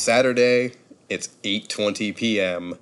Saturday. 0.00 0.72
It's 1.08 1.28
8:20 1.44 2.16
p.m. 2.16 2.78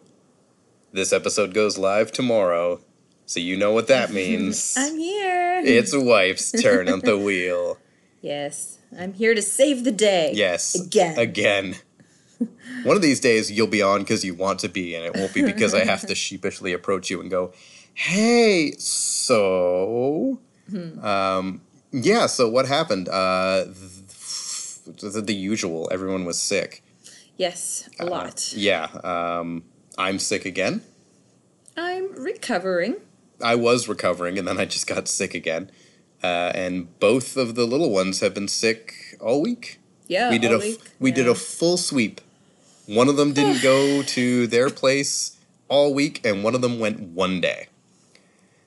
This 0.92 1.12
episode 1.12 1.52
goes 1.52 1.76
live 1.76 2.12
tomorrow, 2.12 2.80
so 3.26 3.40
you 3.40 3.56
know 3.56 3.72
what 3.72 3.88
that 3.88 4.12
means. 4.20 4.74
I'm 4.78 4.96
here. 4.96 5.60
it's 5.64 5.92
wife's 5.96 6.52
turn 6.62 6.88
on 6.88 7.00
the 7.00 7.18
wheel. 7.18 7.78
yes, 8.23 8.78
I'm 8.98 9.14
here 9.14 9.34
to 9.34 9.42
save 9.42 9.84
the 9.84 9.92
day. 9.92 10.32
Yes. 10.34 10.74
Again. 10.78 11.18
Again. 11.18 11.76
One 12.84 12.95
of 12.95 13.02
these 13.02 13.18
days 13.18 13.50
you'll 13.50 13.66
be 13.66 13.82
on 13.82 14.00
because 14.00 14.24
you 14.24 14.34
want 14.34 14.60
to 14.60 14.68
be, 14.68 14.95
and 14.95 15.04
it 15.04 15.16
won't 15.16 15.34
be 15.34 15.42
because 15.42 15.74
I 15.74 15.84
have 15.84 16.02
to 16.06 16.14
sheepishly 16.24 16.73
approach 16.73 17.10
you 17.10 17.20
and 17.20 17.28
go, 17.30 17.52
"Hey, 17.95 18.74
so, 18.78 20.38
Hmm. 20.71 21.04
um, 21.04 21.60
yeah. 21.90 22.26
So 22.26 22.48
what 22.48 22.66
happened? 22.68 23.09
Uh, 23.09 23.65
th- 23.65 25.15
the, 25.15 25.21
the 25.21 25.34
usual. 25.34 25.88
Everyone 25.90 26.24
was 26.24 26.38
sick. 26.38 26.82
Yes, 27.38 27.88
a 27.98 28.04
lot. 28.04 28.52
Yeah. 28.52 28.88
Um, 29.02 29.62
I'm 29.96 30.18
sick 30.18 30.44
again. 30.44 30.82
I'm 31.76 32.12
recovering. 32.12 32.96
I 33.42 33.54
was 33.54 33.88
recovering, 33.88 34.36
and 34.36 34.46
then 34.46 34.58
I 34.58 34.64
just 34.64 34.86
got 34.88 35.08
sick 35.08 35.32
again. 35.32 35.70
Uh, 36.22 36.50
and 36.54 36.98
both 36.98 37.36
of 37.36 37.54
the 37.54 37.64
little 37.64 37.90
ones 37.90 38.18
have 38.20 38.34
been 38.34 38.48
sick 38.48 39.16
all 39.20 39.40
week. 39.40 39.78
Yeah, 40.09 40.30
we 40.30 40.38
did 40.38 40.50
all 40.50 40.56
a 40.56 40.60
week. 40.60 40.80
we 40.98 41.12
did 41.12 41.28
a 41.28 41.34
full 41.34 41.76
sweep. 41.76 42.20
One 42.86 43.09
of 43.09 43.16
them 43.16 43.32
didn't 43.32 43.62
go 43.62 44.02
to 44.02 44.46
their 44.48 44.68
place 44.68 45.36
all 45.68 45.94
week, 45.94 46.20
and 46.26 46.42
one 46.42 46.56
of 46.56 46.60
them 46.60 46.80
went 46.80 47.00
one 47.00 47.40
day. 47.40 47.68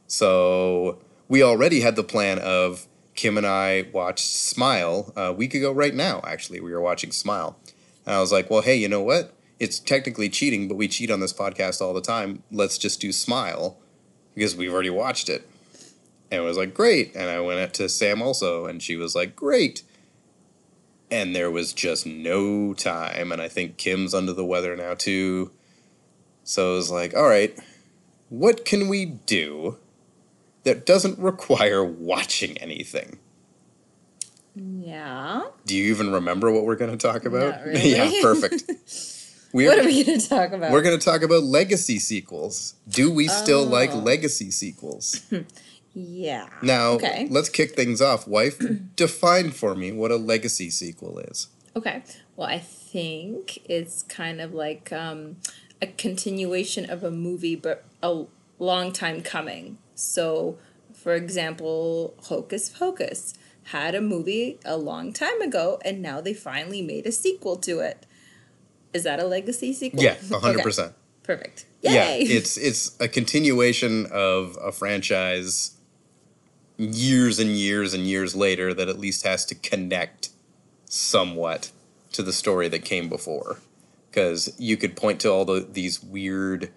So 0.07 0.99
we 1.27 1.43
already 1.43 1.81
had 1.81 1.95
the 1.97 2.03
plan 2.03 2.39
of 2.39 2.87
Kim 3.15 3.37
and 3.37 3.45
I 3.47 3.87
watched 3.91 4.25
Smile 4.25 5.11
a 5.15 5.33
week 5.33 5.53
ago. 5.53 5.71
Right 5.71 5.93
now, 5.93 6.21
actually, 6.25 6.61
we 6.61 6.71
were 6.71 6.81
watching 6.81 7.11
Smile, 7.11 7.57
and 8.05 8.15
I 8.15 8.19
was 8.19 8.31
like, 8.31 8.49
"Well, 8.49 8.61
hey, 8.61 8.75
you 8.75 8.87
know 8.87 9.01
what? 9.01 9.33
It's 9.59 9.79
technically 9.79 10.29
cheating, 10.29 10.67
but 10.67 10.75
we 10.75 10.87
cheat 10.87 11.11
on 11.11 11.19
this 11.19 11.33
podcast 11.33 11.81
all 11.81 11.93
the 11.93 12.01
time. 12.01 12.43
Let's 12.51 12.77
just 12.77 12.99
do 12.99 13.11
Smile 13.11 13.77
because 14.33 14.55
we've 14.55 14.73
already 14.73 14.89
watched 14.89 15.29
it." 15.29 15.47
And 16.31 16.41
it 16.41 16.45
was 16.45 16.57
like, 16.57 16.73
"Great!" 16.73 17.15
And 17.15 17.29
I 17.29 17.39
went 17.39 17.73
to 17.75 17.89
Sam 17.89 18.21
also, 18.21 18.65
and 18.65 18.81
she 18.81 18.95
was 18.95 19.15
like, 19.15 19.35
"Great." 19.35 19.83
and 21.11 21.35
there 21.35 21.51
was 21.51 21.73
just 21.73 22.05
no 22.05 22.73
time 22.73 23.31
and 23.31 23.41
i 23.41 23.47
think 23.47 23.77
kim's 23.77 24.13
under 24.13 24.33
the 24.33 24.45
weather 24.45 24.75
now 24.75 24.93
too 24.93 25.51
so 26.43 26.71
it 26.73 26.75
was 26.77 26.89
like 26.89 27.13
all 27.13 27.27
right 27.27 27.59
what 28.29 28.63
can 28.63 28.87
we 28.87 29.05
do 29.05 29.77
that 30.63 30.85
doesn't 30.85 31.19
require 31.19 31.83
watching 31.83 32.57
anything 32.57 33.19
Yeah. 34.55 35.43
do 35.65 35.75
you 35.75 35.85
even 35.91 36.11
remember 36.11 36.51
what 36.51 36.65
we're 36.65 36.75
going 36.75 36.91
to 36.91 36.97
talk 36.97 37.25
about 37.25 37.63
really. 37.65 37.95
yeah 37.95 38.11
perfect 38.21 38.63
we're, 39.53 39.69
What 39.69 39.79
are 39.79 39.85
we 39.85 40.03
going 40.03 40.19
to 40.19 40.27
talk 40.29 40.51
about? 40.51 40.71
we're 40.71 40.81
going 40.81 40.97
to 40.99 41.03
talk 41.03 41.21
about 41.21 41.43
legacy 41.43 41.99
sequels 41.99 42.75
do 42.89 43.11
we 43.11 43.27
still 43.27 43.65
like 43.65 43.91
Oh. 43.91 43.97
legacy 43.99 44.51
sequels 44.51 45.21
yeah. 45.93 46.47
now 46.61 46.91
Okay. 46.91 47.27
let's 47.29 47.49
kick 47.49 47.75
things 47.75 48.01
off 48.01 48.27
wife 48.27 48.61
define 48.95 49.51
for 49.51 49.73
me 49.75 49.91
what 49.91 50.11
a 50.11 50.17
legacy 50.17 50.69
sequel 50.69 51.19
is 51.19 51.47
Okay. 51.73 52.03
Well, 52.35 52.49
I 52.49 52.59
think 52.59 53.59
it's 53.63 54.03
kind 54.03 54.41
of 54.41 54.53
like 54.53 54.91
um, 54.91 55.37
a 55.81 55.87
continuation 55.87 56.89
of 56.89 57.01
a 57.01 57.09
movie, 57.09 57.55
but 57.55 57.85
a 58.03 58.25
long 58.59 58.91
time 58.91 59.21
coming. 59.21 59.77
So, 59.95 60.57
for 60.93 61.13
example, 61.15 62.13
Hocus 62.23 62.67
Pocus 62.67 63.35
had 63.65 63.95
a 63.95 64.01
movie 64.01 64.59
a 64.65 64.77
long 64.77 65.13
time 65.13 65.41
ago, 65.41 65.79
and 65.85 66.01
now 66.01 66.21
they 66.21 66.33
finally 66.33 66.81
made 66.81 67.05
a 67.05 67.11
sequel 67.11 67.57
to 67.57 67.79
it. 67.79 68.05
Is 68.93 69.03
that 69.03 69.19
a 69.19 69.25
legacy 69.25 69.73
sequel? 69.73 70.03
yeah 70.03 70.15
100% 70.15 70.79
Okay, 70.79 70.93
Perfect. 71.23 71.65
Yay! 71.81 71.91
Yeah, 71.93 72.07
it's 72.37 72.57
it's 72.57 72.99
a 72.99 73.07
continuation 73.07 74.07
of 74.11 74.57
a 74.61 74.71
franchise 74.71 75.77
years 76.77 77.39
and 77.39 77.51
years 77.51 77.93
and 77.93 78.07
years 78.07 78.35
later 78.35 78.73
that 78.73 78.89
at 78.89 78.99
least 78.99 79.23
has 79.23 79.45
to 79.45 79.55
connect 79.55 80.29
somewhat 80.85 81.71
to 82.11 82.23
the 82.23 82.33
story 82.33 82.67
that 82.67 82.83
came 82.83 83.07
before. 83.07 83.59
Because 84.09 84.53
you 84.57 84.77
could 84.77 84.95
point 84.97 85.19
to 85.21 85.29
all 85.29 85.45
the 85.45 85.65
these 85.71 86.03
weird 86.03 86.71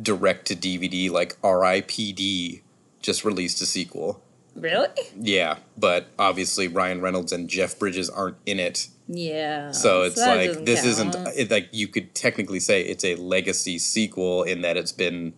direct 0.00 0.46
to 0.48 0.56
DVD 0.56 1.10
like 1.10 1.38
R.I.P.D. 1.42 2.62
just 3.00 3.24
released 3.24 3.62
a 3.62 3.66
sequel. 3.66 4.22
Really? 4.56 4.88
Yeah, 5.20 5.58
but 5.76 6.08
obviously 6.18 6.68
Ryan 6.68 7.00
Reynolds 7.00 7.32
and 7.32 7.48
Jeff 7.48 7.78
Bridges 7.78 8.08
aren't 8.10 8.36
in 8.46 8.58
it 8.58 8.88
Yeah. 9.08 9.70
so 9.72 10.02
it's 10.02 10.16
that 10.16 10.36
like 10.36 10.64
this 10.64 10.80
count. 10.80 11.14
isn't 11.14 11.28
it, 11.36 11.50
like 11.50 11.68
you 11.72 11.88
could 11.88 12.14
technically 12.14 12.60
say 12.60 12.82
it's 12.82 13.04
a 13.04 13.14
legacy 13.16 13.78
sequel 13.78 14.42
in 14.42 14.62
that 14.62 14.76
it's 14.76 14.92
been 14.92 15.34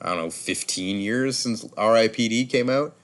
I 0.00 0.08
don't 0.08 0.16
know 0.16 0.30
15 0.30 0.96
years 1.00 1.36
since 1.38 1.64
R.I.P.D. 1.76 2.46
came 2.46 2.68
out, 2.68 2.96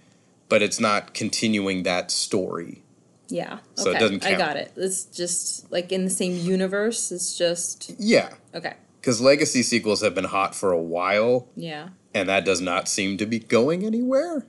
but 0.48 0.62
it's 0.62 0.80
not 0.80 1.14
continuing 1.14 1.84
that 1.84 2.10
story. 2.10 2.82
Yeah. 3.28 3.58
So 3.74 3.90
it 3.92 4.00
doesn't 4.00 4.24
I 4.26 4.34
got 4.36 4.56
it. 4.56 4.72
It's 4.76 5.04
just 5.04 5.70
like 5.70 5.92
in 5.92 6.04
the 6.04 6.10
same 6.10 6.34
universe. 6.34 7.12
It's 7.12 7.36
just 7.38 7.92
Yeah, 7.98 8.30
okay. 8.54 8.74
because 9.00 9.20
legacy 9.20 9.62
sequels 9.62 10.00
have 10.02 10.14
been 10.14 10.24
hot 10.24 10.54
for 10.56 10.72
a 10.72 10.80
while, 10.80 11.46
Yeah. 11.54 11.90
and 12.14 12.28
that 12.28 12.44
does 12.44 12.60
not 12.60 12.88
seem 12.88 13.16
to 13.18 13.26
be 13.26 13.38
going 13.38 13.84
anywhere. 13.84 14.46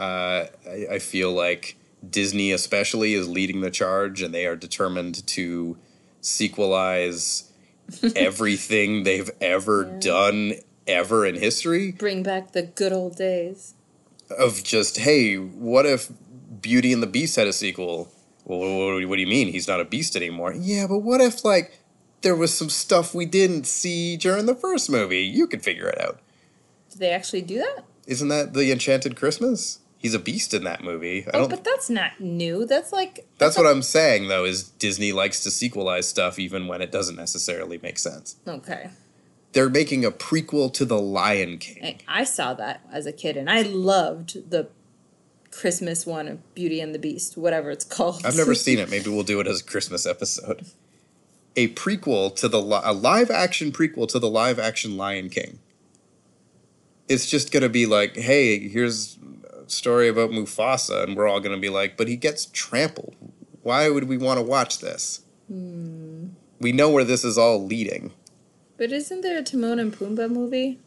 Uh, 0.00 0.46
I, 0.66 0.86
I 0.94 0.98
feel 0.98 1.32
like 1.32 1.76
Disney, 2.08 2.52
especially, 2.52 3.12
is 3.14 3.28
leading 3.28 3.60
the 3.60 3.70
charge, 3.70 4.22
and 4.22 4.32
they 4.34 4.46
are 4.46 4.56
determined 4.56 5.26
to 5.28 5.76
sequelize 6.22 7.50
everything 8.16 9.02
they've 9.04 9.30
ever 9.40 9.84
Yeah. 9.92 9.98
done 10.00 10.52
ever 10.86 11.26
in 11.26 11.34
history. 11.36 11.92
Bring 11.92 12.22
back 12.22 12.52
the 12.52 12.62
good 12.62 12.92
old 12.92 13.16
days. 13.16 13.74
Of 14.36 14.62
just, 14.64 14.98
hey, 14.98 15.36
what 15.36 15.86
if 15.86 16.10
Beauty 16.62 16.92
and 16.92 17.02
the 17.02 17.06
Beast 17.06 17.36
had 17.36 17.46
a 17.46 17.52
sequel? 17.52 18.10
Well, 18.44 18.58
what, 18.60 19.06
what 19.08 19.16
do 19.16 19.20
you 19.20 19.26
mean? 19.26 19.48
He's 19.48 19.68
not 19.68 19.80
a 19.80 19.84
beast 19.84 20.16
anymore. 20.16 20.54
Yeah, 20.56 20.86
but 20.88 20.98
what 21.00 21.20
if, 21.20 21.44
like, 21.44 21.78
there 22.22 22.34
was 22.36 22.56
some 22.56 22.70
stuff 22.70 23.14
we 23.14 23.26
didn't 23.26 23.66
see 23.66 24.16
during 24.16 24.46
the 24.46 24.54
first 24.54 24.90
movie? 24.90 25.20
You 25.20 25.46
could 25.46 25.62
figure 25.62 25.88
it 25.88 26.00
out. 26.00 26.20
Did 26.90 26.98
they 27.00 27.10
actually 27.10 27.42
do 27.42 27.58
that? 27.58 27.84
Isn't 28.06 28.28
that 28.28 28.54
the 28.54 28.72
Enchanted 28.72 29.14
Christmas? 29.16 29.78
He's 30.00 30.14
a 30.14 30.18
beast 30.18 30.54
in 30.54 30.64
that 30.64 30.82
movie. 30.82 31.26
I 31.26 31.30
Oh, 31.34 31.40
don't. 31.40 31.50
but 31.50 31.62
that's 31.62 31.90
not 31.90 32.18
new. 32.20 32.64
That's 32.64 32.90
like 32.90 33.26
that's 33.38 33.56
what 33.58 33.66
I'm 33.66 33.82
saying, 33.82 34.28
though. 34.28 34.44
Is 34.46 34.62
Disney 34.64 35.12
likes 35.12 35.42
to 35.42 35.50
sequelize 35.50 36.04
stuff 36.04 36.38
even 36.38 36.66
when 36.68 36.80
it 36.80 36.90
doesn't 36.90 37.16
necessarily 37.16 37.78
make 37.82 37.98
sense. 37.98 38.36
okay. 38.48 38.90
They're 39.52 39.68
making 39.68 40.04
a 40.04 40.10
prequel 40.12 40.72
to 40.74 40.84
The 40.84 40.98
Lion 41.00 41.58
King. 41.58 41.98
I, 42.08 42.20
I 42.20 42.24
saw 42.24 42.54
that 42.54 42.82
as 42.92 43.04
a 43.04 43.12
kid, 43.12 43.36
and 43.36 43.50
I 43.50 43.62
loved 43.62 44.48
the 44.50 44.68
Christmas 45.50 46.06
one 46.06 46.28
of 46.28 46.54
Beauty 46.54 46.80
and 46.80 46.94
the 46.94 47.00
Beast, 47.00 47.36
whatever 47.36 47.68
it's 47.72 47.84
called. 47.84 48.24
I've 48.24 48.36
never 48.36 48.54
seen 48.66 48.78
it. 48.78 48.88
Maybe 48.90 49.10
we'll 49.10 49.24
do 49.24 49.40
it 49.40 49.48
as 49.48 49.60
a 49.60 49.64
Christmas 49.64 50.06
episode. 50.06 50.66
A 51.56 51.66
prequel 51.74 52.34
to 52.36 52.46
the 52.48 52.62
li- 52.62 52.80
a 52.84 52.92
live 52.92 53.28
action 53.28 53.72
prequel 53.72 54.06
to 54.10 54.20
the 54.20 54.30
live 54.30 54.60
action 54.60 54.96
Lion 54.96 55.28
King. 55.28 55.58
It's 57.08 57.28
just 57.28 57.50
gonna 57.52 57.68
be 57.68 57.86
like, 57.86 58.16
hey, 58.16 58.68
here's 58.68 59.18
story 59.70 60.08
about 60.08 60.30
Mufasa, 60.30 61.04
and 61.04 61.16
we're 61.16 61.28
all 61.28 61.40
gonna 61.40 61.58
be 61.58 61.68
like, 61.68 61.96
but 61.96 62.08
he 62.08 62.16
gets 62.16 62.46
trampled. 62.46 63.14
Why 63.62 63.88
would 63.88 64.04
we 64.04 64.16
want 64.16 64.38
to 64.38 64.44
watch 64.44 64.78
this? 64.78 65.22
Hmm. 65.48 66.28
We 66.60 66.72
know 66.72 66.90
where 66.90 67.04
this 67.04 67.24
is 67.24 67.38
all 67.38 67.64
leading. 67.64 68.12
But 68.76 68.92
isn't 68.92 69.20
there 69.20 69.38
a 69.38 69.42
Timon 69.42 69.78
and 69.78 69.92
Pumbaa 69.92 70.30
movie? 70.30 70.78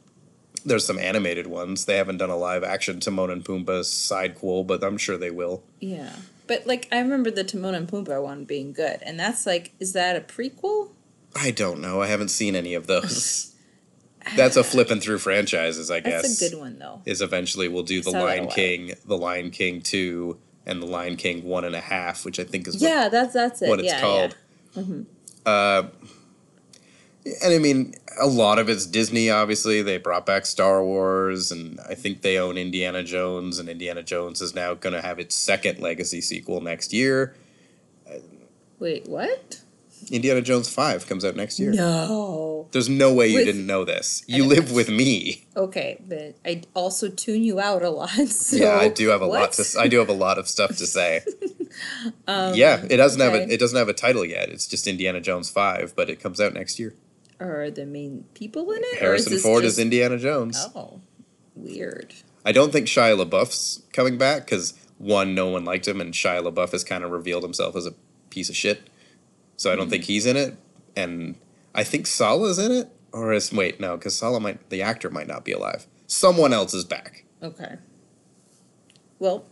There's 0.65 0.85
some 0.85 0.97
animated 0.97 1.47
ones. 1.47 1.85
They 1.85 1.97
haven't 1.97 2.17
done 2.17 2.29
a 2.29 2.37
live 2.37 2.63
action 2.63 2.99
Timon 2.99 3.29
and 3.29 3.43
Pumbaa 3.43 3.85
side 3.85 4.35
quel, 4.35 4.63
but 4.63 4.83
I'm 4.83 4.97
sure 4.97 5.17
they 5.17 5.31
will. 5.31 5.63
Yeah. 5.79 6.13
But 6.47 6.65
like 6.65 6.87
I 6.91 6.99
remember 6.99 7.31
the 7.31 7.43
Timon 7.43 7.75
and 7.75 7.87
Pumbaa 7.87 8.21
one 8.21 8.45
being 8.45 8.73
good, 8.73 8.99
and 9.03 9.19
that's 9.19 9.45
like, 9.45 9.73
is 9.79 9.93
that 9.93 10.15
a 10.15 10.21
prequel? 10.21 10.91
I 11.35 11.51
don't 11.51 11.81
know. 11.81 12.01
I 12.01 12.07
haven't 12.07 12.29
seen 12.29 12.55
any 12.55 12.73
of 12.73 12.87
those. 12.87 13.49
That's 14.35 14.55
a 14.55 14.63
flipping 14.63 14.99
through 14.99 15.19
franchises, 15.19 15.91
I 15.91 15.99
guess. 15.99 16.21
That's 16.23 16.41
a 16.41 16.49
good 16.49 16.59
one 16.59 16.79
though. 16.79 17.01
Is 17.05 17.21
eventually 17.21 17.67
we'll 17.67 17.83
do 17.83 18.01
the 18.01 18.11
saw 18.11 18.25
that 18.25 18.39
a 18.39 18.41
Lion. 18.41 18.47
King, 18.47 18.93
the 19.05 19.17
Lion 19.17 19.51
King 19.51 19.81
two, 19.81 20.37
and 20.65 20.81
The 20.81 20.85
Lion 20.87 21.15
King 21.17 21.43
one 21.43 21.65
and 21.65 21.75
a 21.75 21.81
half, 21.81 22.25
which 22.25 22.39
I 22.39 22.43
think 22.43 22.67
is 22.67 22.75
what, 22.75 22.81
Yeah, 22.81 23.09
that's 23.09 23.33
that's 23.33 23.61
it. 23.61 23.69
what 23.69 23.79
it's 23.79 23.89
yeah, 23.89 24.01
called. 24.01 24.35
Uh, 25.45 25.83
and 27.43 27.53
I 27.53 27.57
mean, 27.57 27.95
a 28.19 28.27
lot 28.27 28.59
of 28.59 28.69
it's 28.69 28.85
Disney. 28.85 29.29
Obviously, 29.29 29.81
they 29.81 29.97
brought 29.97 30.25
back 30.25 30.45
Star 30.45 30.83
Wars, 30.83 31.51
and 31.51 31.79
I 31.89 31.95
think 31.95 32.21
they 32.21 32.37
own 32.37 32.57
Indiana 32.57 33.03
Jones, 33.03 33.59
and 33.59 33.69
Indiana 33.69 34.03
Jones 34.03 34.41
is 34.41 34.53
now 34.55 34.73
going 34.73 34.93
to 34.93 35.01
have 35.01 35.19
its 35.19 35.35
second 35.35 35.79
legacy 35.79 36.21
sequel 36.21 36.59
next 36.61 36.93
year. 36.93 37.35
Wait, 38.79 39.07
what? 39.07 39.61
Indiana 40.11 40.41
Jones 40.41 40.67
Five 40.69 41.07
comes 41.07 41.23
out 41.25 41.35
next 41.35 41.59
year. 41.59 41.71
No. 41.71 42.67
There's 42.71 42.89
no 42.89 43.13
way 43.13 43.27
you 43.27 43.35
With- 43.35 43.45
didn't 43.45 43.67
know 43.67 43.85
this. 43.85 44.23
You 44.27 44.45
live 44.45 44.71
with 44.71 44.89
me. 45.01 45.45
Okay, 45.55 46.01
but 46.07 46.35
I 46.45 46.61
also 46.73 47.09
tune 47.09 47.43
you 47.43 47.59
out 47.59 47.83
a 47.83 47.89
lot. 47.89 48.09
So 48.27 48.57
yeah, 48.57 48.75
I 48.77 48.87
do 48.89 49.09
have 49.09 49.21
a 49.21 49.25
lot 49.25 49.39
what? 49.39 49.51
to. 49.53 49.61
s- 49.61 49.75
I 49.77 49.87
do 49.87 49.99
have 49.99 50.09
a 50.09 50.13
lot 50.13 50.37
of 50.37 50.47
stuff 50.47 50.71
to 50.77 50.87
say. 50.87 51.21
yeah, 52.27 52.83
it 52.89 52.97
doesn't 52.97 53.19
have 53.21 53.33
a. 53.33 53.43
Um. 53.43 53.51
It 53.51 53.59
doesn't 53.59 53.77
have 53.77 53.89
a 53.89 53.93
title 53.93 54.25
yet. 54.25 54.49
It's 54.49 54.67
just 54.67 54.87
Indiana 54.87 55.21
Jones 55.21 55.49
Five, 55.49 55.93
but 55.95 56.09
it 56.09 56.19
comes 56.19 56.39
out 56.41 56.53
next 56.53 56.79
year. 56.79 56.93
Are 57.39 57.69
the 57.69 57.85
main 57.85 58.25
people 58.33 58.71
in 58.71 58.81
it? 58.83 58.99
Harrison 58.99 59.33
this 59.33 59.41
Ford 59.43 59.63
just- 59.63 59.77
is 59.77 59.79
Indiana 59.79 60.17
Jones. 60.17 60.57
Oh, 60.75 61.01
weird. 61.55 62.13
I 62.45 62.51
don't 62.51 62.71
think 62.71 62.87
Shia 62.87 63.17
LaBeouf's 63.23 63.83
coming 63.93 64.17
back 64.17 64.45
because 64.45 64.73
one, 64.97 65.33
no 65.35 65.47
one 65.49 65.65
liked 65.65 65.87
him, 65.87 66.01
and 66.01 66.13
Shia 66.13 66.43
LaBeouf 66.43 66.71
has 66.71 66.83
kind 66.83 67.03
of 67.03 67.11
revealed 67.11 67.43
himself 67.43 67.75
as 67.75 67.85
a 67.85 67.93
piece 68.29 68.49
of 68.49 68.55
shit. 68.55 68.89
So 69.63 69.71
I 69.71 69.77
don't 69.77 69.89
think 69.89 70.03
he's 70.03 70.25
in 70.25 70.35
it, 70.35 70.57
and 70.93 71.35
I 71.73 71.85
think 71.85 72.05
Sallah's 72.05 72.59
in 72.59 72.69
it, 72.73 72.89
or 73.13 73.31
is 73.31 73.53
wait 73.53 73.79
no, 73.79 73.95
because 73.95 74.13
Sallah 74.13 74.41
might 74.41 74.69
the 74.69 74.81
actor 74.81 75.09
might 75.09 75.25
not 75.25 75.45
be 75.45 75.53
alive. 75.53 75.87
Someone 76.05 76.51
else 76.51 76.73
is 76.73 76.83
back. 76.83 77.23
Okay. 77.41 77.77
Well, 79.19 79.45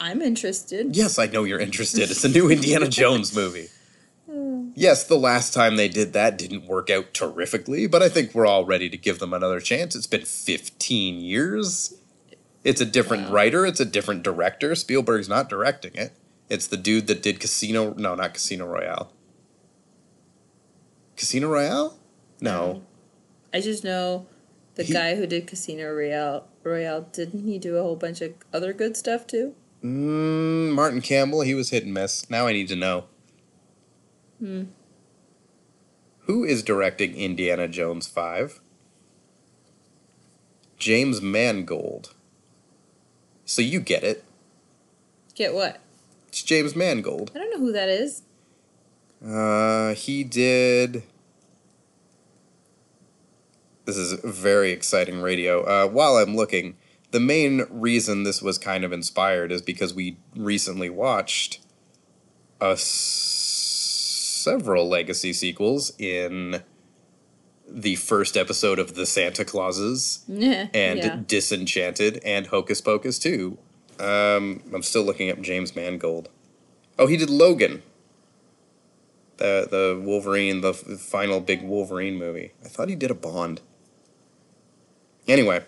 I'm 0.00 0.20
interested. 0.20 0.96
Yes, 0.96 1.16
I 1.16 1.26
know 1.26 1.44
you're 1.44 1.60
interested. 1.60 2.10
It's 2.10 2.24
a 2.24 2.28
new 2.28 2.50
Indiana 2.50 2.88
Jones 3.00 3.36
movie. 3.36 3.68
Yes, 4.74 5.04
the 5.04 5.14
last 5.16 5.54
time 5.54 5.76
they 5.76 5.86
did 5.88 6.12
that 6.12 6.36
didn't 6.36 6.66
work 6.66 6.90
out 6.90 7.14
terrifically, 7.14 7.86
but 7.86 8.02
I 8.02 8.08
think 8.08 8.34
we're 8.34 8.46
all 8.46 8.64
ready 8.64 8.88
to 8.90 8.96
give 8.96 9.20
them 9.20 9.32
another 9.32 9.60
chance. 9.60 9.94
It's 9.94 10.08
been 10.08 10.24
15 10.24 11.20
years. 11.20 11.94
It's 12.64 12.80
a 12.80 12.84
different 12.86 13.28
Wow. 13.28 13.34
writer, 13.34 13.64
it's 13.64 13.78
a 13.78 13.84
different 13.84 14.24
director. 14.24 14.74
Spielberg's 14.74 15.28
not 15.28 15.48
directing 15.48 15.94
it. 15.94 16.14
It's 16.48 16.66
the 16.66 16.76
dude 16.76 17.06
that 17.06 17.22
did 17.22 17.38
Casino, 17.38 17.94
no, 17.96 18.16
not 18.16 18.34
Casino 18.34 18.66
Royale. 18.66 19.12
Casino 21.22 21.48
Royale? 21.48 21.96
No. 22.40 22.82
I 23.54 23.60
just 23.60 23.84
know 23.84 24.26
the 24.74 24.82
He- 24.82 24.92
guy 24.92 25.14
who 25.14 25.24
did 25.24 25.46
Casino 25.46 25.92
Royale. 25.92 26.48
Royale 26.64 27.02
didn't 27.12 27.46
he 27.46 27.60
do 27.60 27.76
a 27.76 27.82
whole 27.82 27.94
bunch 27.94 28.20
of 28.20 28.32
other 28.52 28.72
good 28.72 28.96
stuff 28.96 29.24
too? 29.24 29.54
Mm, 29.84 30.72
Martin 30.72 31.00
Campbell, 31.00 31.42
he 31.42 31.54
was 31.54 31.70
hit 31.70 31.84
and 31.84 31.94
miss. 31.94 32.28
Now 32.28 32.48
I 32.48 32.52
need 32.52 32.66
to 32.68 32.74
know. 32.74 33.04
Hmm. 34.40 34.64
Who 36.22 36.42
is 36.42 36.64
directing 36.64 37.14
Indiana 37.14 37.68
Jones 37.68 38.08
5? 38.08 38.60
James 40.76 41.22
Mangold. 41.22 42.14
So 43.44 43.62
you 43.62 43.78
get 43.78 44.02
it. 44.02 44.24
Get 45.36 45.54
what? 45.54 45.78
It's 46.26 46.42
James 46.42 46.74
Mangold. 46.74 47.30
I 47.32 47.38
don't 47.38 47.50
know 47.52 47.64
who 47.64 47.70
that 47.72 47.88
is. 47.88 48.22
Uh, 49.24 49.94
he 49.94 50.24
did. 50.24 51.04
This 53.84 53.96
is 53.96 54.12
very 54.24 54.70
exciting 54.70 55.20
radio. 55.20 55.62
Uh, 55.64 55.88
while 55.88 56.16
I'm 56.16 56.36
looking, 56.36 56.76
the 57.10 57.20
main 57.20 57.66
reason 57.70 58.22
this 58.22 58.40
was 58.40 58.58
kind 58.58 58.84
of 58.84 58.92
inspired 58.92 59.50
is 59.52 59.60
because 59.62 59.92
we 59.92 60.18
recently 60.36 60.88
watched 60.88 61.60
a 62.60 62.70
s- 62.72 62.82
several 64.44 64.88
legacy 64.88 65.32
sequels 65.32 65.92
in 65.98 66.62
the 67.68 67.96
first 67.96 68.36
episode 68.36 68.78
of 68.78 68.94
The 68.94 69.06
Santa 69.06 69.44
Clauses 69.44 70.24
and 70.74 70.98
yeah. 70.98 71.20
Disenchanted 71.26 72.20
and 72.24 72.46
Hocus 72.48 72.80
Pocus 72.80 73.18
2. 73.18 73.56
Um, 73.98 74.62
I'm 74.74 74.82
still 74.82 75.02
looking 75.04 75.30
up 75.30 75.40
James 75.40 75.74
Mangold. 75.74 76.28
Oh, 76.98 77.06
he 77.06 77.16
did 77.16 77.30
Logan. 77.30 77.82
The 79.38 79.66
the 79.70 80.00
Wolverine, 80.04 80.60
the 80.60 80.72
final 80.74 81.40
big 81.40 81.62
Wolverine 81.62 82.16
movie. 82.16 82.52
I 82.64 82.68
thought 82.68 82.88
he 82.88 82.94
did 82.94 83.10
a 83.10 83.14
Bond. 83.14 83.60
Anyway, 85.28 85.62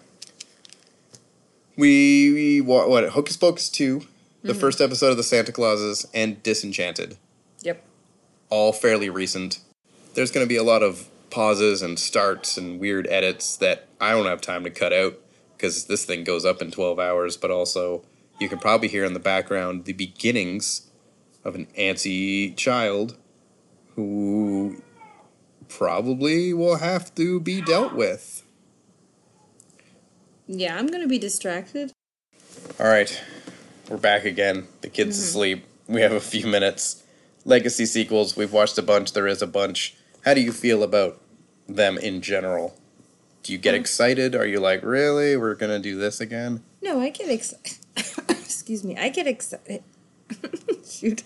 we, 1.76 2.32
we 2.32 2.60
wa- 2.60 2.86
what 2.88 3.08
Hocus 3.10 3.36
Pocus 3.36 3.68
2, 3.68 4.00
the 4.42 4.52
Mm-hmm. 4.52 4.60
first 4.60 4.80
episode 4.80 5.10
of 5.10 5.16
the 5.16 5.22
Santa 5.22 5.52
Clauses, 5.52 6.06
and 6.12 6.42
Disenchanted 6.42 7.16
Yep. 7.62 7.82
all 8.50 8.72
fairly 8.72 9.08
recent. 9.08 9.60
There's 10.14 10.30
going 10.30 10.44
to 10.44 10.48
be 10.48 10.56
a 10.56 10.62
lot 10.62 10.82
of 10.82 11.08
pauses 11.30 11.82
and 11.82 11.98
starts 11.98 12.56
and 12.56 12.78
weird 12.78 13.06
edits 13.08 13.56
that 13.56 13.88
I 14.00 14.12
don't 14.12 14.26
have 14.26 14.40
time 14.40 14.62
to 14.64 14.70
cut 14.70 14.92
out 14.92 15.18
because 15.56 15.86
this 15.86 16.04
thing 16.04 16.24
goes 16.24 16.44
up 16.44 16.60
in 16.62 16.70
12 16.70 16.98
hours, 16.98 17.36
but 17.36 17.50
also 17.50 18.04
you 18.38 18.48
can 18.48 18.58
probably 18.58 18.88
hear 18.88 19.04
in 19.04 19.14
the 19.14 19.18
background 19.20 19.84
the 19.86 19.92
beginnings 19.94 20.88
of 21.42 21.54
an 21.54 21.66
antsy 21.78 22.54
child 22.56 23.16
who 23.96 24.82
probably 25.68 26.52
will 26.52 26.76
have 26.76 27.14
to 27.16 27.40
be 27.40 27.60
dealt 27.62 27.94
with. 27.94 28.43
Yeah, 30.46 30.76
I'm 30.78 30.86
gonna 30.88 31.06
be 31.06 31.18
distracted. 31.18 31.92
All 32.78 32.86
right, 32.86 33.22
we're 33.88 33.96
back 33.96 34.24
again. 34.24 34.66
The 34.82 34.88
kid's 34.88 35.18
asleep. 35.18 35.64
We 35.86 36.00
have 36.02 36.12
a 36.12 36.20
few 36.20 36.46
minutes. 36.46 37.02
Legacy 37.44 37.86
sequels, 37.86 38.36
we've 38.36 38.52
watched 38.52 38.78
a 38.78 38.82
bunch. 38.82 39.12
There 39.12 39.26
is 39.26 39.42
a 39.42 39.46
bunch. 39.46 39.94
How 40.24 40.34
do 40.34 40.40
you 40.40 40.52
feel 40.52 40.82
about 40.82 41.20
them 41.68 41.98
in 41.98 42.20
general? 42.22 42.74
Do 43.42 43.52
you 43.52 43.58
get 43.58 43.74
Um, 43.74 43.80
excited? 43.80 44.34
Are 44.34 44.46
you 44.46 44.60
like, 44.60 44.82
really? 44.82 45.36
We're 45.36 45.54
to 45.54 45.78
do 45.78 45.98
this 45.98 46.20
again? 46.20 46.62
No, 46.80 47.00
I 47.00 47.10
get 47.10 47.28
excited. 47.28 47.76
Excuse 48.30 48.82
me. 48.82 48.96
I 48.96 49.10
get 49.10 49.26
excited. 49.26 49.82
Shoot. 50.88 51.22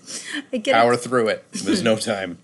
I 0.53 0.57
get 0.57 0.75
Power 0.75 0.97
through 0.97 1.29
it. 1.29 1.45
There's 1.53 1.83
no 1.83 1.97
time. 2.15 2.39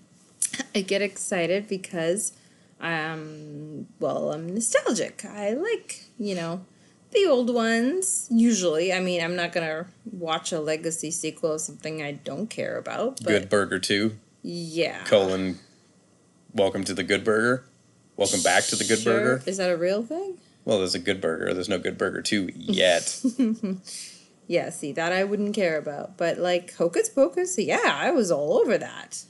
I 0.73 0.79
get 0.81 1.01
excited 1.01 1.67
because 1.67 2.31
um 2.79 3.87
well, 3.99 4.31
I'm 4.31 4.53
nostalgic. 4.53 5.23
I 5.25 5.51
like, 5.53 6.05
you 6.17 6.35
know, 6.35 6.65
the 7.11 7.25
old 7.25 7.53
ones 7.53 8.27
usually. 8.29 8.91
I 8.93 8.99
mean, 8.99 9.21
I'm 9.23 9.35
not 9.35 9.53
to 9.65 9.85
watch 10.11 10.51
a 10.51 10.59
legacy 10.59 11.11
sequel 11.11 11.53
of 11.53 11.61
something 11.61 12.01
I 12.01 12.13
don't 12.13 12.49
care 12.49 12.77
about, 12.77 13.17
but 13.23 13.29
Good 13.29 13.49
Burger 13.49 13.79
2, 13.79 14.15
yeah. 14.43 15.03
colon, 15.05 15.59
welcome 16.53 16.83
to 16.83 16.93
the 16.93 17.03
Good 17.03 17.23
Burger. 17.23 17.63
Welcome 18.17 18.41
back 18.41 18.63
to 18.65 18.75
the 18.75 18.85
Good 18.85 18.99
Sure. 18.99 19.19
Burger. 19.19 19.43
Is 19.45 19.57
that 19.57 19.69
a 19.69 19.75
real 19.77 20.01
thing? 20.03 20.37
Well, 20.63 20.77
there's 20.79 20.95
a 20.95 20.99
Good 20.99 21.19
Burger. 21.19 21.53
There's 21.53 21.67
no 21.69 21.77
Good 21.79 21.97
Burger 21.97 22.21
2 22.21 22.51
yet. 22.55 23.21
Yeah, 24.47 24.69
see, 24.69 24.91
that 24.91 25.11
I 25.11 25.23
wouldn't 25.23 25.55
care 25.55 25.77
about. 25.77 26.17
But 26.17 26.37
like 26.37 26.75
Hocus 26.75 27.09
Pocus, 27.09 27.57
yeah, 27.57 27.79
I 27.83 28.11
was 28.11 28.29
all 28.31 28.57
over 28.57 28.77
that. 28.77 29.23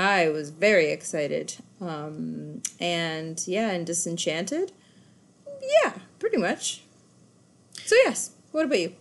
I 0.00 0.28
was 0.28 0.50
very 0.50 0.90
excited. 0.90 1.56
Um, 1.80 2.62
and 2.78 3.42
yeah, 3.46 3.70
and 3.70 3.86
Disenchanted, 3.86 4.72
yeah, 5.82 5.94
pretty 6.18 6.38
much. 6.38 6.82
So 7.84 7.96
yes, 8.04 8.30
what 8.52 8.66
about 8.66 8.78
you? 8.78 8.94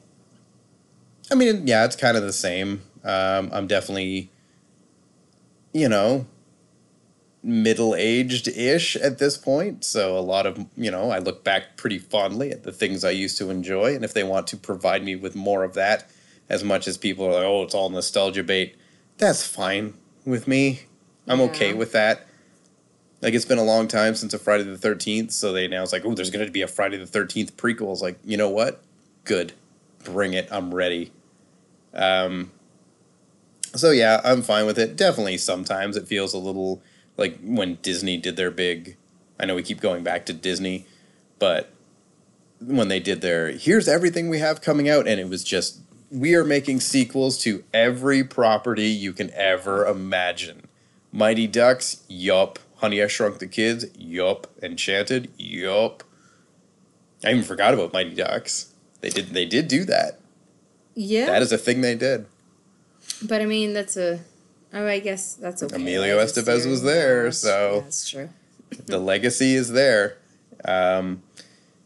I 1.31 1.35
mean, 1.35 1.67
yeah, 1.67 1.85
it's 1.85 1.95
kind 1.95 2.17
of 2.17 2.23
the 2.23 2.33
same. 2.33 2.81
Um, 3.03 3.49
I'm 3.53 3.67
definitely, 3.67 4.31
you 5.73 5.87
know, 5.87 6.25
middle 7.43 7.95
aged 7.95 8.47
ish 8.47 8.95
at 8.95 9.19
this 9.19 9.37
point. 9.37 9.85
So 9.85 10.17
a 10.17 10.19
lot 10.19 10.45
of, 10.45 10.65
you 10.75 10.91
know, 10.91 11.11
I 11.11 11.19
look 11.19 11.43
back 11.43 11.77
pretty 11.77 11.99
fondly 11.99 12.51
at 12.51 12.63
the 12.63 12.71
things 12.71 13.03
I 13.03 13.11
used 13.11 13.37
to 13.37 13.49
enjoy. 13.49 13.95
And 13.95 14.03
if 14.03 14.13
they 14.13 14.23
want 14.23 14.47
to 14.47 14.57
provide 14.57 15.03
me 15.03 15.15
with 15.15 15.35
more 15.35 15.63
of 15.63 15.73
that, 15.75 16.09
as 16.49 16.63
much 16.63 16.87
as 16.87 16.97
people 16.97 17.25
are 17.25 17.33
like, 17.33 17.43
oh, 17.43 17.63
it's 17.63 17.75
all 17.75 17.89
nostalgia 17.89 18.43
bait, 18.43 18.75
that's 19.17 19.45
fine 19.45 19.93
with 20.25 20.47
me. 20.47 20.81
I'm 21.29 21.41
okay 21.41 21.73
with 21.73 21.91
that. 21.93 22.25
Like 23.21 23.33
it's 23.33 23.45
been 23.45 23.59
a 23.59 23.63
long 23.63 23.87
time 23.87 24.15
since 24.15 24.33
a 24.33 24.39
Friday 24.39 24.63
the 24.63 24.77
Thirteenth, 24.77 25.31
so 25.31 25.53
they 25.53 25.67
now 25.67 25.83
it's 25.83 25.93
like, 25.93 26.03
oh, 26.03 26.15
there's 26.15 26.31
going 26.31 26.45
to 26.45 26.51
be 26.51 26.63
a 26.63 26.67
Friday 26.67 26.97
the 26.97 27.05
Thirteenth 27.05 27.55
prequel. 27.55 27.91
It's 27.91 28.01
like, 28.01 28.17
you 28.25 28.35
know 28.35 28.49
what? 28.49 28.81
Good, 29.25 29.53
bring 30.03 30.33
it. 30.33 30.47
I'm 30.51 30.73
ready. 30.73 31.11
Um. 31.93 32.51
So 33.75 33.91
yeah, 33.91 34.19
I'm 34.23 34.41
fine 34.41 34.65
with 34.65 34.79
it. 34.79 34.95
Definitely, 34.95 35.37
sometimes 35.37 35.95
it 35.95 36.07
feels 36.07 36.33
a 36.33 36.39
little 36.39 36.81
like 37.17 37.37
when 37.43 37.75
Disney 37.81 38.17
did 38.17 38.35
their 38.35 38.51
big. 38.51 38.97
I 39.39 39.45
know 39.45 39.55
we 39.55 39.63
keep 39.63 39.81
going 39.81 40.03
back 40.03 40.25
to 40.25 40.33
Disney, 40.33 40.85
but 41.37 41.71
when 42.59 42.87
they 42.87 42.99
did 42.99 43.21
their 43.21 43.51
here's 43.51 43.87
everything 43.87 44.29
we 44.29 44.39
have 44.39 44.61
coming 44.61 44.89
out, 44.89 45.07
and 45.07 45.19
it 45.19 45.29
was 45.29 45.43
just 45.43 45.81
we 46.09 46.33
are 46.35 46.43
making 46.43 46.79
sequels 46.79 47.37
to 47.39 47.63
every 47.73 48.23
property 48.23 48.87
you 48.87 49.13
can 49.13 49.29
ever 49.33 49.85
imagine. 49.85 50.68
Mighty 51.11 51.47
Ducks, 51.47 52.03
yup. 52.07 52.59
Honey, 52.77 53.01
I 53.03 53.07
Shrunk 53.07 53.39
the 53.39 53.47
Kids, 53.47 53.85
yup. 53.97 54.47
Enchanted, 54.61 55.29
yup. 55.37 56.03
I 57.23 57.31
even 57.31 57.43
forgot 57.43 57.73
about 57.73 57.91
Mighty 57.93 58.15
Ducks. 58.15 58.73
They 59.01 59.09
did 59.09 59.29
they 59.29 59.45
did 59.45 59.67
do 59.67 59.85
that. 59.85 60.19
Yeah. 60.95 61.27
That 61.27 61.41
is 61.41 61.51
a 61.51 61.57
thing 61.57 61.81
they 61.81 61.95
did. 61.95 62.25
but 63.27 63.41
I 63.41 63.45
mean, 63.45 63.73
that's 63.73 63.97
a. 63.97 64.19
Oh, 64.73 64.85
I 64.85 64.99
guess 64.99 65.33
that's 65.33 65.63
okay. 65.63 65.75
Emilio 65.75 66.19
Estevez 66.19 66.69
was 66.69 66.83
there, 66.83 67.31
so- 67.31 67.75
yeah, 67.77 67.81
that's 67.81 68.09
true. 68.09 68.29
the 68.85 68.99
legacy 68.99 69.55
is 69.55 69.71
there. 69.71 70.17
Um, 70.63 71.23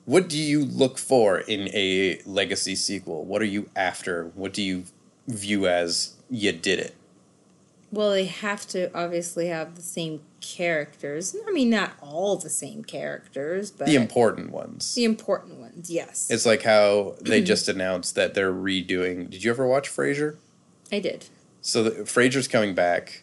what 0.05 0.27
do 0.27 0.37
you 0.37 0.65
look 0.65 0.97
for 0.97 1.39
in 1.39 1.69
a 1.73 2.19
legacy 2.25 2.75
sequel? 2.75 3.23
What 3.23 3.41
are 3.41 3.45
you 3.45 3.69
after? 3.75 4.25
What 4.35 4.51
do 4.53 4.61
you 4.61 4.83
view 5.27 5.65
as 5.67 6.15
you 6.29 6.51
did 6.51 6.79
it? 6.79 6.95
Well, 7.93 8.09
they 8.09 8.25
have 8.25 8.67
to 8.69 8.91
obviously 8.97 9.47
have 9.47 9.75
the 9.75 9.83
same 9.83 10.21
characters. 10.41 11.35
I 11.47 11.51
mean, 11.51 11.69
not 11.69 11.91
all 12.01 12.37
the 12.37 12.49
same 12.49 12.83
characters, 12.83 13.69
but 13.69 13.85
The 13.85 13.95
important 13.95 14.49
ones. 14.51 14.95
the 14.95 15.03
important 15.03 15.59
ones. 15.59 15.91
Yes, 15.91 16.27
It's 16.31 16.45
like 16.45 16.63
how 16.63 17.15
they 17.21 17.41
just 17.53 17.69
announced 17.69 18.15
that 18.15 18.33
they're 18.33 18.51
redoing. 18.51 19.29
Did 19.29 19.43
you 19.43 19.51
ever 19.51 19.67
watch 19.67 19.89
Frasier? 19.89 20.37
I 20.91 20.99
did. 20.99 21.25
So 21.61 21.83
the, 21.83 21.91
Frasier's 22.03 22.47
coming 22.47 22.73
back, 22.73 23.21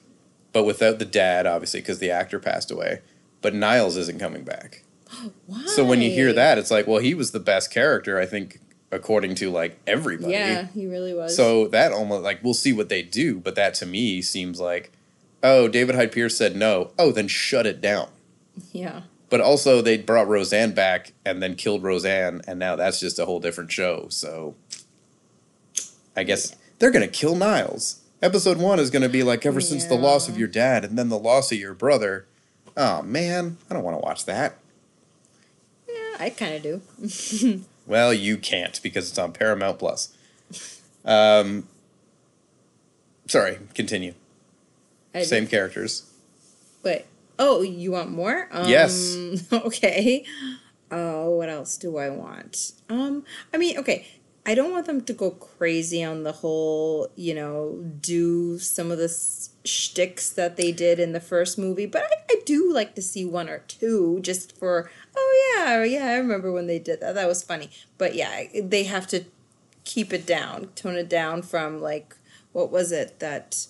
but 0.52 0.62
without 0.64 1.00
the 1.00 1.04
dad, 1.04 1.46
obviously, 1.46 1.80
because 1.80 1.98
the 1.98 2.12
actor 2.12 2.38
passed 2.38 2.70
away. 2.70 3.00
But 3.42 3.54
Niles 3.54 3.96
isn't 3.96 4.20
coming 4.20 4.44
back. 4.44 4.84
Why? 5.46 5.64
So 5.66 5.84
when 5.84 6.00
you 6.00 6.10
hear 6.12 6.32
that, 6.32 6.58
it's 6.58 6.70
like, 6.70 6.86
well, 6.86 7.00
he 7.00 7.12
was 7.14 7.32
the 7.32 7.40
best 7.40 7.72
character, 7.72 8.20
I 8.20 8.26
think, 8.26 8.60
according 8.92 9.34
to 9.36 9.50
like 9.50 9.78
everybody. 9.86 10.32
yeah, 10.32 10.66
he 10.74 10.86
really 10.86 11.14
was. 11.14 11.36
So 11.36 11.66
that 11.68 11.92
almost 11.92 12.22
like 12.22 12.42
we'll 12.42 12.54
see 12.54 12.72
what 12.72 12.88
they 12.88 13.02
do, 13.02 13.38
but 13.38 13.54
that 13.54 13.74
to 13.74 13.86
me 13.86 14.20
seems 14.22 14.60
like, 14.60 14.90
oh, 15.42 15.68
David 15.68 15.94
Hyde 15.94 16.12
Pierce 16.12 16.36
said 16.36 16.56
no. 16.56 16.90
Oh, 16.98 17.12
then 17.12 17.28
shut 17.28 17.66
it 17.66 17.80
down. 17.80 18.08
yeah, 18.72 19.02
But 19.28 19.40
also 19.40 19.80
they 19.80 19.96
brought 19.98 20.28
Roseanne 20.28 20.72
back 20.72 21.12
and 21.24 21.42
then 21.42 21.54
killed 21.54 21.82
Roseanne, 21.82 22.42
and 22.46 22.58
now 22.58 22.76
that's 22.76 23.00
just 23.00 23.18
a 23.18 23.24
whole 23.26 23.40
different 23.40 23.70
show. 23.72 24.06
So 24.10 24.54
I 26.16 26.24
guess 26.24 26.54
they're 26.78 26.90
gonna 26.90 27.08
kill 27.08 27.36
Niles. 27.36 28.00
Episode 28.22 28.58
one 28.58 28.78
is 28.78 28.90
gonna 28.90 29.08
be 29.08 29.22
like 29.22 29.46
ever 29.46 29.60
since 29.60 29.84
the 29.86 29.94
loss 29.94 30.28
of 30.28 30.36
your 30.38 30.48
dad 30.48 30.84
and 30.84 30.98
then 30.98 31.08
the 31.08 31.18
loss 31.18 31.50
of 31.52 31.58
your 31.58 31.74
brother. 31.74 32.26
Oh 32.76 33.02
man, 33.02 33.56
I 33.70 33.74
don't 33.74 33.82
want 33.84 33.96
to 33.96 34.04
watch 34.04 34.24
that. 34.26 34.56
yeah, 35.88 36.16
I 36.18 36.30
kind 36.30 36.54
of 36.54 36.62
do. 36.62 37.62
Well, 37.90 38.14
you 38.14 38.36
can't 38.36 38.80
because 38.84 39.10
it's 39.10 39.18
on 39.18 39.32
Paramount 39.32 39.80
Plus. 39.80 40.16
Um, 41.04 41.66
sorry, 43.26 43.58
continue. 43.74 44.14
I 45.12 45.22
Same 45.24 45.44
do. 45.46 45.50
characters. 45.50 46.08
But 46.84 47.06
oh, 47.36 47.62
you 47.62 47.90
want 47.90 48.10
more? 48.12 48.48
Um, 48.52 48.68
Yes. 48.68 49.16
Okay. 49.52 50.24
Oh, 50.92 51.30
what 51.30 51.48
else 51.48 51.76
do 51.76 51.96
I 51.98 52.10
want? 52.10 52.72
Um, 52.88 53.24
I 53.52 53.56
mean, 53.58 53.76
okay. 53.78 54.06
I 54.46 54.54
don't 54.54 54.70
want 54.72 54.86
them 54.86 55.02
to 55.02 55.12
go 55.12 55.32
crazy 55.32 56.02
on 56.04 56.22
the 56.22 56.32
whole, 56.32 57.08
you 57.16 57.34
know, 57.34 57.76
do 58.00 58.58
some 58.60 58.90
of 58.92 58.98
the 58.98 59.04
s- 59.04 59.50
shticks 59.64 60.30
that 60.30 60.56
they 60.56 60.70
did 60.72 60.98
in 61.00 61.12
the 61.12 61.20
first 61.20 61.58
movie, 61.58 61.86
but 61.86 62.04
I 62.04 62.29
do 62.54 62.72
like 62.72 62.92
to 62.96 63.02
see 63.02 63.24
one 63.24 63.48
or 63.54 63.60
two 63.68 64.18
just 64.22 64.46
for, 64.58 64.90
oh 65.16 65.30
yeah, 65.56 65.84
yeah, 65.84 66.06
I 66.12 66.16
remember 66.16 66.50
when 66.52 66.66
they 66.66 66.78
did 66.78 67.00
that. 67.00 67.14
That 67.14 67.28
was 67.28 67.42
funny. 67.42 67.68
But 67.98 68.14
yeah, 68.14 68.44
they 68.74 68.84
have 68.84 69.06
to 69.08 69.18
keep 69.84 70.12
it 70.12 70.24
down, 70.26 70.56
tone 70.74 70.96
it 70.96 71.08
down 71.08 71.42
from 71.42 71.80
like, 71.80 72.08
what 72.52 72.70
was 72.70 72.92
it 72.92 73.18
that, 73.20 73.66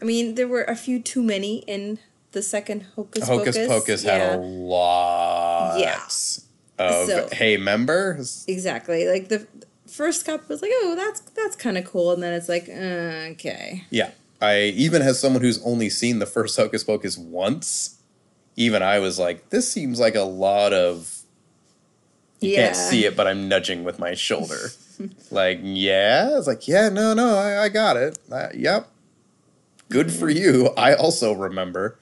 I 0.00 0.04
mean, 0.04 0.34
there 0.36 0.48
were 0.48 0.64
a 0.64 0.76
few 0.76 0.98
too 1.12 1.22
many 1.22 1.58
in 1.66 1.98
the 2.32 2.42
second 2.42 2.80
Hocus 2.96 3.26
Pocus. 3.28 3.56
Hocus 3.56 3.68
Pocus 3.68 4.02
had 4.02 4.18
Yeah. 4.20 4.36
a 4.36 4.38
lot 4.38 5.78
Yeah. 5.78 6.00
of 6.78 7.06
So- 7.08 7.28
hey 7.32 7.56
members. 7.56 8.44
Exactly. 8.48 9.06
Like 9.06 9.28
the 9.28 9.46
first 9.86 10.24
cup 10.26 10.48
was 10.48 10.60
like, 10.62 10.72
oh, 10.82 10.94
that's 10.96 11.20
that's 11.38 11.54
kind 11.56 11.78
of 11.78 11.84
cool, 11.84 12.10
and 12.12 12.20
then 12.22 12.32
it's 12.38 12.48
like, 12.48 12.68
uh, 12.68 13.32
okay, 13.34 13.84
Yeah. 13.90 14.10
I 14.40 14.54
even 14.86 15.00
as 15.02 15.20
someone 15.20 15.42
who's 15.42 15.62
only 15.62 15.88
seen 15.88 16.18
the 16.18 16.26
first 16.26 16.56
Hocus 16.56 16.82
Pocus 16.84 17.16
once, 17.16 17.96
even 18.56 18.82
I 18.82 18.98
was 18.98 19.18
like, 19.18 19.50
this 19.50 19.70
seems 19.70 19.98
like 20.00 20.14
a 20.14 20.22
lot 20.22 20.72
of 20.72 21.22
you 22.40 22.50
yeah, 22.50 22.64
can't 22.66 22.76
see 22.76 23.04
it, 23.04 23.16
but 23.16 23.26
I'm 23.26 23.48
nudging 23.48 23.84
with 23.84 23.98
my 23.98 24.14
shoulder. 24.14 24.70
like, 25.30 25.60
yeah. 25.62 26.36
It's 26.36 26.46
like, 26.46 26.68
yeah, 26.68 26.88
no, 26.88 27.14
no, 27.14 27.36
I, 27.36 27.64
I 27.64 27.68
got 27.68 27.96
it. 27.96 28.18
Uh, 28.30 28.48
yep. 28.54 28.88
Good 29.88 30.12
for 30.12 30.28
you. 30.28 30.70
I 30.76 30.94
also 30.94 31.32
remember. 31.32 31.98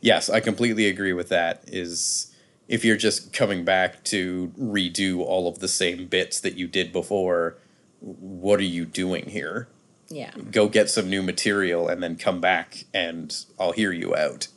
Yes, 0.00 0.28
I 0.28 0.40
completely 0.40 0.88
agree 0.88 1.12
with 1.12 1.28
that. 1.28 1.62
Is 1.66 2.34
if 2.68 2.84
you're 2.84 2.96
just 2.96 3.32
coming 3.32 3.64
back 3.64 4.02
to 4.04 4.52
redo 4.58 5.18
all 5.20 5.48
of 5.48 5.60
the 5.60 5.68
same 5.68 6.06
bits 6.06 6.40
that 6.40 6.56
you 6.56 6.66
did 6.66 6.92
before, 6.92 7.56
what 8.00 8.58
are 8.58 8.64
you 8.64 8.84
doing 8.84 9.26
here? 9.30 9.68
yeah, 10.08 10.30
Go 10.50 10.68
get 10.68 10.90
some 10.90 11.08
new 11.08 11.22
material 11.22 11.88
and 11.88 12.02
then 12.02 12.16
come 12.16 12.40
back 12.40 12.84
and 12.92 13.34
I'll 13.58 13.72
hear 13.72 13.92
you 13.92 14.14
out. 14.14 14.48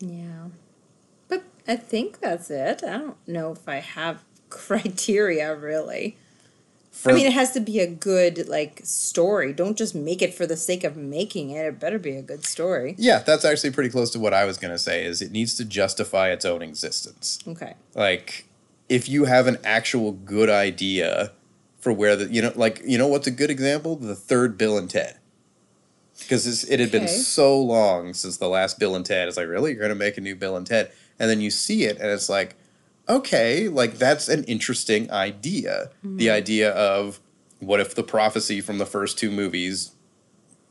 Yeah. 0.00 0.48
But 1.28 1.44
I 1.66 1.76
think 1.76 2.20
that's 2.20 2.50
it. 2.50 2.82
I 2.82 2.98
don't 2.98 3.28
know 3.28 3.52
if 3.52 3.68
I 3.68 3.76
have 3.76 4.22
criteria 4.50 5.54
really. 5.54 6.16
For, 6.90 7.12
I 7.12 7.14
mean, 7.14 7.26
it 7.26 7.32
has 7.32 7.52
to 7.52 7.60
be 7.60 7.78
a 7.78 7.86
good 7.86 8.48
like 8.48 8.80
story. 8.82 9.52
Don't 9.52 9.78
just 9.78 9.94
make 9.94 10.20
it 10.20 10.34
for 10.34 10.46
the 10.46 10.56
sake 10.56 10.82
of 10.82 10.96
making 10.96 11.50
it. 11.50 11.64
It 11.64 11.78
better 11.78 11.98
be 11.98 12.16
a 12.16 12.22
good 12.22 12.44
story. 12.44 12.96
yeah, 12.98 13.20
that's 13.20 13.44
actually 13.44 13.70
pretty 13.70 13.90
close 13.90 14.10
to 14.12 14.18
what 14.18 14.34
I 14.34 14.44
was 14.44 14.58
going 14.58 14.72
to 14.72 14.78
say 14.78 15.04
is 15.04 15.22
it 15.22 15.30
needs 15.30 15.54
to 15.58 15.64
justify 15.64 16.30
its 16.30 16.44
own 16.44 16.60
existence. 16.62 17.38
Okay. 17.46 17.74
like 17.94 18.46
if 18.88 19.08
you 19.08 19.26
have 19.26 19.46
an 19.46 19.58
actual 19.64 20.12
good 20.12 20.48
idea 20.48 21.30
for 21.78 21.92
where 21.92 22.16
the 22.16 22.32
you 22.32 22.42
know 22.42 22.52
like 22.56 22.80
you 22.84 22.98
know 22.98 23.06
what's 23.06 23.26
a 23.26 23.30
good 23.30 23.50
example 23.50 23.96
the 23.96 24.14
third 24.14 24.56
bill 24.58 24.78
and 24.78 24.90
ted 24.90 25.17
because 26.18 26.64
it 26.64 26.80
had 26.80 26.90
been 26.90 27.04
Okay. 27.04 27.12
so 27.12 27.60
long 27.60 28.12
since 28.14 28.36
the 28.38 28.48
last 28.48 28.78
bill 28.78 28.94
and 28.96 29.06
ted 29.06 29.28
it's 29.28 29.36
like 29.36 29.48
really 29.48 29.70
you're 29.70 29.78
going 29.80 29.88
to 29.90 29.94
make 29.94 30.18
a 30.18 30.20
new 30.20 30.34
bill 30.34 30.56
and 30.56 30.66
ted 30.66 30.90
and 31.18 31.30
then 31.30 31.40
you 31.40 31.50
see 31.50 31.84
it 31.84 31.96
and 31.98 32.10
it's 32.10 32.28
like 32.28 32.54
okay 33.08 33.68
like 33.68 33.94
that's 33.98 34.28
an 34.28 34.44
interesting 34.44 35.10
idea 35.10 35.90
the 36.02 36.26
mm-hmm. 36.26 36.34
idea 36.34 36.70
of 36.72 37.20
what 37.60 37.80
if 37.80 37.94
the 37.94 38.02
prophecy 38.02 38.60
from 38.60 38.78
the 38.78 38.86
first 38.86 39.18
two 39.18 39.30
movies 39.30 39.92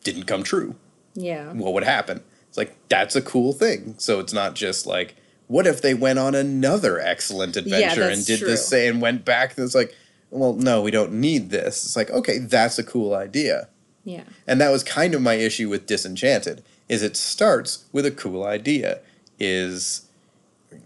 didn't 0.03 0.23
come 0.23 0.43
true 0.43 0.75
Yeah. 1.15 1.51
what 1.53 1.73
would 1.73 1.83
happen. 1.83 2.23
It's 2.47 2.57
like 2.57 2.75
that's 2.87 3.15
a 3.15 3.21
cool 3.21 3.51
thing. 3.51 3.95
So 3.97 4.19
it's 4.21 4.31
not 4.33 4.55
just 4.55 4.85
like 4.85 5.15
what 5.47 5.67
if 5.67 5.81
they 5.81 5.93
went 5.93 6.19
on 6.19 6.35
another 6.35 6.99
excellent 6.99 7.57
adventure 7.57 8.03
and 8.03 8.25
did 8.25 8.39
true. 8.39 8.49
the 8.49 8.57
same 8.57 8.93
and 8.93 9.01
went 9.01 9.25
back 9.25 9.57
and 9.57 9.65
it's 9.65 9.75
like 9.75 9.93
well 10.29 10.53
no 10.53 10.81
we 10.81 10.91
don't 10.91 11.13
need 11.13 11.49
this. 11.49 11.83
It's 11.85 11.95
like 11.95 12.09
okay 12.11 12.37
that's 12.39 12.79
a 12.79 12.83
cool 12.83 13.13
idea. 13.13 13.67
Yeah. 14.07 14.23
And 14.47 14.61
that 14.61 14.69
was 14.71 14.83
kind 14.83 15.13
of 15.13 15.21
my 15.21 15.33
issue 15.33 15.67
with 15.67 15.85
Disenchanted 15.85 16.63
is 16.87 17.03
it 17.03 17.17
starts 17.17 17.83
with 17.91 18.05
a 18.05 18.11
cool 18.11 18.45
idea 18.45 18.99
is 19.37 20.07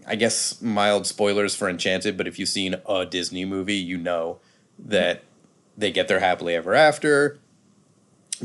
I 0.06 0.16
guess 0.16 0.60
mild 0.60 1.06
spoilers 1.06 1.54
for 1.54 1.68
Enchanted 1.68 2.16
but 2.16 2.26
if 2.26 2.38
you've 2.38 2.48
seen 2.48 2.74
a 2.88 3.06
Disney 3.06 3.44
movie 3.44 3.76
you 3.76 3.96
know 3.96 4.38
that 4.76 5.22
they 5.78 5.92
get 5.92 6.08
their 6.08 6.18
happily 6.18 6.54
ever 6.56 6.74
after 6.74 7.38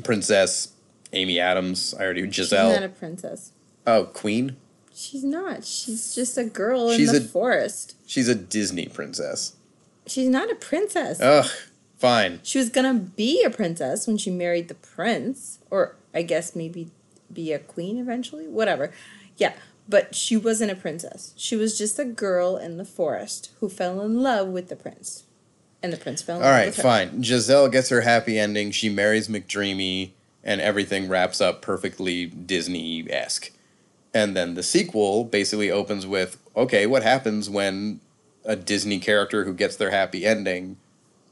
Princess 0.04 0.74
Amy 1.14 1.40
Adams, 1.40 1.96
I 1.98 2.04
already 2.04 2.30
Giselle. 2.30 2.70
She's 2.70 2.80
not 2.80 2.86
a 2.86 2.90
princess. 2.90 3.52
oh, 3.88 4.06
Queen. 4.06 4.58
She's 4.94 5.24
not. 5.24 5.64
She's 5.64 6.14
just 6.14 6.38
a 6.38 6.44
girl 6.46 6.92
She's 6.94 7.10
in 7.14 7.16
the 7.24 7.28
a- 7.28 7.32
forest. 7.32 7.96
She's 8.06 8.28
a 8.28 8.36
Disney 8.36 8.88
princess. 8.88 9.56
She's 10.06 10.28
not 10.30 10.52
a 10.52 10.56
princess. 10.56 11.20
Ugh, 11.20 11.50
fine. 11.98 12.40
She 12.44 12.58
was 12.60 12.70
gonna 12.70 12.94
be 12.94 13.44
a 13.44 13.50
princess 13.50 14.08
when 14.08 14.18
she 14.18 14.32
married 14.32 14.68
the 14.68 14.76
prince, 14.76 15.60
or 15.70 15.96
I 16.14 16.22
guess 16.22 16.56
maybe 16.56 16.90
be 17.32 17.52
a 17.54 17.60
queen 17.60 17.98
eventually. 17.98 18.48
Whatever. 18.48 18.92
Yeah, 19.38 19.54
but 19.88 20.16
she 20.16 20.36
wasn't 20.38 20.72
a 20.72 20.76
princess. 20.76 21.34
She 21.38 21.56
was 21.56 21.78
just 21.78 22.00
a 22.00 22.06
girl 22.06 22.58
in 22.58 22.78
the 22.78 22.86
forest 22.86 23.52
who 23.60 23.70
fell 23.70 24.02
in 24.02 24.22
love 24.22 24.48
with 24.48 24.70
the 24.70 24.76
prince, 24.76 25.24
and 25.84 25.92
the 25.94 25.98
prince 25.98 26.22
fell 26.22 26.38
in 26.38 26.44
All 26.44 26.50
love 26.50 26.58
right, 26.60 26.66
with 26.68 26.78
her. 26.78 26.84
fine. 26.84 27.24
Giselle 27.24 27.70
gets 27.70 27.90
her 27.90 28.02
happy 28.02 28.40
ending. 28.40 28.72
She 28.72 28.90
marries 28.90 29.28
McDreamy, 29.28 30.12
and 30.44 30.62
everything 30.62 31.08
wraps 31.08 31.42
up 31.42 31.62
perfectly 31.62 32.26
Disney 32.26 33.06
esque. 33.12 33.52
And 34.14 34.36
then 34.36 34.56
the 34.56 34.64
sequel 34.64 35.26
basically 35.26 35.70
opens 35.70 36.08
with 36.08 36.38
okay, 36.56 36.88
what 36.88 37.04
happens 37.04 37.50
when 37.50 38.00
a 38.44 38.56
Disney 38.56 38.98
character 38.98 39.44
who 39.44 39.54
gets 39.54 39.76
their 39.76 39.92
happy 39.92 40.26
ending 40.26 40.78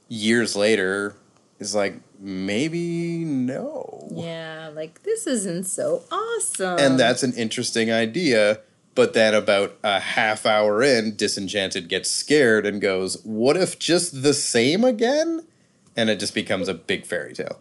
years 0.08 0.56
later 0.56 1.16
is 1.60 1.74
like, 1.76 1.96
maybe 2.20 3.24
no. 3.24 4.08
Yeah, 4.12 4.72
like 4.74 5.04
this 5.04 5.28
isn't 5.28 5.66
so 5.66 6.04
awesome. 6.12 6.80
And 6.80 7.00
that's 7.00 7.24
an 7.24 7.34
interesting 7.34 7.92
idea. 7.92 8.60
But 8.94 9.14
then, 9.14 9.34
about 9.34 9.78
a 9.84 10.00
half 10.00 10.46
hour 10.46 10.82
in, 10.82 11.18
Disenchanted 11.18 11.90
gets 11.90 12.10
scared 12.10 12.66
and 12.66 12.80
goes, 12.80 13.22
What 13.26 13.58
if 13.58 13.78
just 13.78 14.24
the 14.24 14.34
same 14.34 14.86
again? 14.86 15.46
And 15.98 16.10
it 16.10 16.18
just 16.18 16.34
becomes 16.34 16.70
a 16.70 16.74
big 16.74 17.06
fairy 17.06 17.34
tale. 17.34 17.60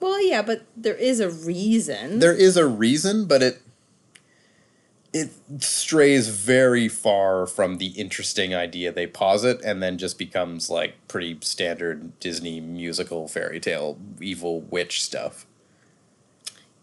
well, 0.00 0.20
yeah, 0.26 0.42
but 0.42 0.62
there 0.76 0.94
is 0.96 1.20
a 1.20 1.30
reason. 1.30 2.18
There 2.18 2.34
is 2.34 2.56
a 2.56 2.66
reason, 2.66 3.26
but 3.26 3.42
it. 3.42 3.62
It 5.12 5.30
strays 5.58 6.28
very 6.28 6.86
far 6.88 7.46
from 7.46 7.78
the 7.78 7.88
interesting 7.88 8.54
idea 8.54 8.92
they 8.92 9.06
posit 9.08 9.60
and 9.62 9.82
then 9.82 9.98
just 9.98 10.18
becomes 10.18 10.70
like 10.70 10.94
pretty 11.08 11.36
standard 11.40 12.18
Disney 12.20 12.60
musical 12.60 13.26
fairy 13.26 13.58
tale 13.58 13.98
evil 14.20 14.60
witch 14.60 15.02
stuff. 15.02 15.46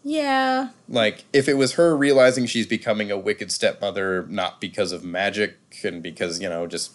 Yeah. 0.04 0.70
Like 0.88 1.24
if 1.32 1.48
it 1.48 1.54
was 1.54 1.74
her 1.74 1.96
realizing 1.96 2.46
she's 2.46 2.66
becoming 2.66 3.10
a 3.10 3.18
wicked 3.18 3.50
stepmother 3.50 4.26
not 4.28 4.60
because 4.60 4.92
of 4.92 5.04
magic 5.04 5.56
and 5.82 6.02
because, 6.02 6.40
you 6.40 6.48
know, 6.48 6.66
just 6.66 6.92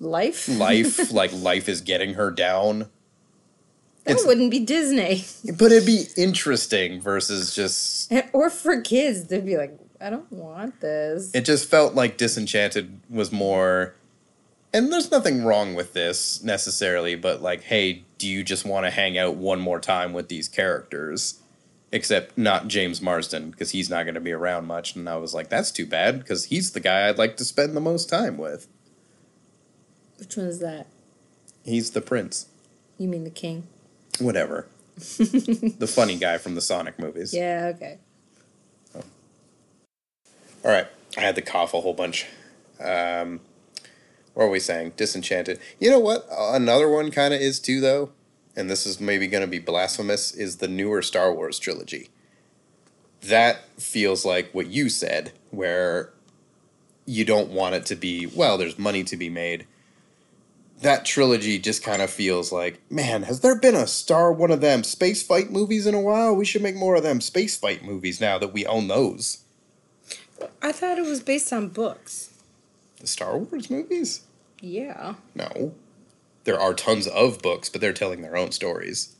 Life? 0.00 0.48
life, 0.48 1.12
like 1.12 1.32
life 1.32 1.68
is 1.68 1.80
getting 1.80 2.14
her 2.14 2.30
down. 2.30 2.88
that 4.04 4.12
it's- 4.12 4.26
wouldn't 4.26 4.50
be 4.50 4.58
Disney. 4.60 5.24
But 5.56 5.70
it'd 5.70 5.86
be 5.86 6.06
interesting 6.16 7.00
versus 7.00 7.54
just 7.54 8.12
or 8.32 8.50
for 8.50 8.80
kids, 8.80 9.26
they'd 9.26 9.46
be 9.46 9.56
like, 9.56 9.78
I 10.02 10.10
don't 10.10 10.30
want 10.32 10.80
this. 10.80 11.34
it 11.34 11.44
just 11.44 11.70
felt 11.70 11.94
like 11.94 12.16
Disenchanted 12.16 13.00
was 13.08 13.30
more 13.30 13.94
and 14.74 14.90
there's 14.90 15.10
nothing 15.10 15.44
wrong 15.44 15.74
with 15.74 15.92
this 15.92 16.42
necessarily, 16.42 17.14
but 17.14 17.42
like, 17.42 17.62
hey, 17.62 18.04
do 18.18 18.26
you 18.26 18.42
just 18.42 18.64
want 18.64 18.86
to 18.86 18.90
hang 18.90 19.18
out 19.18 19.36
one 19.36 19.60
more 19.60 19.78
time 19.78 20.12
with 20.12 20.28
these 20.28 20.48
characters? 20.48 21.40
Except 21.94 22.38
not 22.38 22.68
James 22.68 23.02
Marsden, 23.02 23.50
because 23.50 23.72
he's 23.72 23.90
not 23.90 24.04
going 24.04 24.14
to 24.14 24.20
be 24.20 24.32
around 24.32 24.66
much. 24.66 24.96
And 24.96 25.06
I 25.10 25.16
was 25.16 25.34
like, 25.34 25.50
that's 25.50 25.70
too 25.70 25.84
bad, 25.84 26.20
because 26.20 26.46
he's 26.46 26.70
the 26.70 26.80
guy 26.80 27.06
I'd 27.06 27.18
like 27.18 27.36
to 27.36 27.44
spend 27.44 27.76
the 27.76 27.82
most 27.82 28.08
time 28.08 28.38
with. 28.38 28.66
Which 30.18 30.38
one 30.38 30.46
is 30.46 30.60
that? 30.60 30.86
He's 31.64 31.90
the 31.90 32.00
prince. 32.00 32.46
You 32.96 33.08
mean 33.08 33.24
the 33.24 33.30
king? 33.30 33.66
Whatever. 34.18 34.68
the 34.96 35.90
funny 35.92 36.16
guy 36.16 36.38
from 36.38 36.54
the 36.54 36.62
Sonic 36.62 36.98
movies. 36.98 37.34
Yeah, 37.34 37.72
okay. 37.74 37.98
All 40.64 40.70
right, 40.70 40.86
I 41.16 41.20
had 41.20 41.34
to 41.34 41.42
cough 41.42 41.74
a 41.74 41.80
whole 41.80 41.92
bunch. 41.92 42.26
Um, 42.78 43.40
what 44.34 44.44
are 44.44 44.50
we 44.50 44.60
saying? 44.60 44.92
Disenchanted. 44.96 45.58
You 45.80 45.90
know 45.90 45.98
what? 45.98 46.26
Another 46.30 46.88
one 46.88 47.10
kind 47.10 47.34
of 47.34 47.40
is 47.40 47.58
too, 47.58 47.80
though, 47.80 48.10
and 48.54 48.70
this 48.70 48.86
is 48.86 49.00
maybe 49.00 49.26
going 49.26 49.42
to 49.42 49.48
be 49.48 49.58
blasphemous. 49.58 50.32
Is 50.32 50.58
the 50.58 50.68
newer 50.68 51.02
Star 51.02 51.32
Wars 51.34 51.58
trilogy? 51.58 52.10
That 53.22 53.64
feels 53.80 54.24
like 54.24 54.52
what 54.52 54.68
you 54.68 54.88
said, 54.88 55.32
where 55.50 56.12
you 57.06 57.24
don't 57.24 57.50
want 57.50 57.74
it 57.74 57.84
to 57.86 57.96
be. 57.96 58.26
Well, 58.26 58.56
there's 58.56 58.78
money 58.78 59.02
to 59.04 59.16
be 59.16 59.28
made. 59.28 59.66
That 60.80 61.04
trilogy 61.04 61.58
just 61.58 61.82
kind 61.82 62.02
of 62.02 62.10
feels 62.10 62.52
like, 62.52 62.80
man, 62.90 63.24
has 63.24 63.40
there 63.40 63.58
been 63.58 63.76
a 63.76 63.86
Star 63.86 64.32
one 64.32 64.50
of 64.50 64.60
them 64.60 64.82
space 64.84 65.22
fight 65.24 65.50
movies 65.50 65.86
in 65.86 65.94
a 65.94 66.00
while? 66.00 66.34
We 66.34 66.44
should 66.44 66.62
make 66.62 66.76
more 66.76 66.94
of 66.94 67.02
them 67.02 67.20
space 67.20 67.56
fight 67.56 67.84
movies 67.84 68.20
now 68.20 68.38
that 68.38 68.52
we 68.52 68.64
own 68.66 68.88
those. 68.88 69.41
I 70.62 70.72
thought 70.72 70.98
it 70.98 71.04
was 71.06 71.20
based 71.20 71.52
on 71.52 71.68
books. 71.68 72.34
The 73.00 73.06
Star 73.06 73.38
Wars 73.38 73.70
movies? 73.70 74.22
Yeah. 74.60 75.14
No. 75.34 75.74
There 76.44 76.58
are 76.58 76.74
tons 76.74 77.06
of 77.06 77.40
books, 77.40 77.68
but 77.68 77.80
they're 77.80 77.92
telling 77.92 78.22
their 78.22 78.36
own 78.36 78.52
stories. 78.52 79.14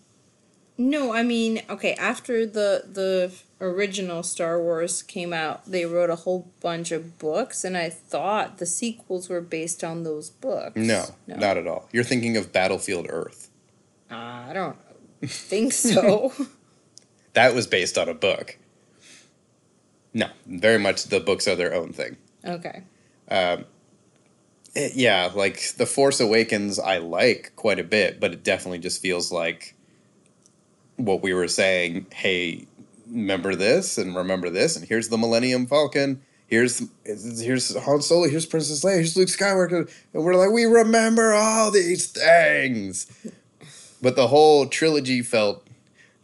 No, 0.78 1.12
I 1.12 1.22
mean, 1.22 1.62
okay, 1.68 1.94
after 1.94 2.46
the 2.46 2.84
the 2.90 3.32
original 3.60 4.22
Star 4.22 4.60
Wars 4.60 5.02
came 5.02 5.32
out, 5.32 5.64
they 5.66 5.84
wrote 5.84 6.10
a 6.10 6.16
whole 6.16 6.50
bunch 6.60 6.90
of 6.90 7.18
books 7.18 7.62
and 7.62 7.76
I 7.76 7.90
thought 7.90 8.58
the 8.58 8.66
sequels 8.66 9.28
were 9.28 9.40
based 9.40 9.84
on 9.84 10.02
those 10.02 10.30
books. 10.30 10.76
No, 10.76 11.04
not 11.26 11.56
at 11.56 11.66
all. 11.66 11.88
You're 11.92 12.04
thinking 12.04 12.36
of 12.36 12.52
Battlefield 12.52 13.06
Earth. 13.08 13.50
Uh, 14.10 14.14
I 14.14 14.52
don't 14.52 14.76
think 15.24 15.72
so. 15.72 16.32
That 17.34 17.54
was 17.54 17.66
based 17.66 17.96
on 17.96 18.10
a 18.10 18.14
book. 18.14 18.58
No, 20.14 20.28
very 20.46 20.78
much 20.78 21.04
the 21.04 21.20
books 21.20 21.48
are 21.48 21.56
their 21.56 21.74
own 21.74 21.92
thing. 21.92 22.16
okay. 22.44 22.82
It- 24.74 24.94
yeah, 24.94 25.30
like 25.34 25.60
The 25.76 25.86
Force 25.86 26.18
Awakens, 26.20 26.78
I 26.78 26.98
like 26.98 27.52
quite 27.56 27.78
a 27.78 27.84
bit, 27.84 28.18
but 28.20 28.32
it 28.32 28.42
definitely 28.42 28.78
just 28.78 29.02
feels 29.02 29.30
like 29.30 29.74
what 30.96 31.22
we 31.22 31.34
were 31.34 31.48
saying. 31.48 32.06
Hey, 32.12 32.66
remember 33.10 33.54
this 33.54 33.98
and 33.98 34.16
remember 34.16 34.48
this, 34.48 34.76
and 34.76 34.86
here's 34.86 35.08
the 35.08 35.18
Millennium 35.18 35.66
Falcon. 35.66 36.22
Here's 36.46 36.82
here's 37.04 37.74
Han 37.76 38.00
Solo. 38.02 38.28
Here's 38.28 38.46
Princess 38.46 38.82
Leia. 38.84 38.96
Here's 38.96 39.16
Luke 39.16 39.28
Skywalker, 39.28 39.90
and 40.14 40.24
we're 40.24 40.34
like, 40.34 40.50
we 40.52 40.64
remember 40.64 41.32
all 41.34 41.70
these 41.70 42.06
things. 42.06 43.06
But 44.02 44.16
the 44.16 44.26
whole 44.28 44.66
trilogy 44.66 45.22
felt 45.22 45.66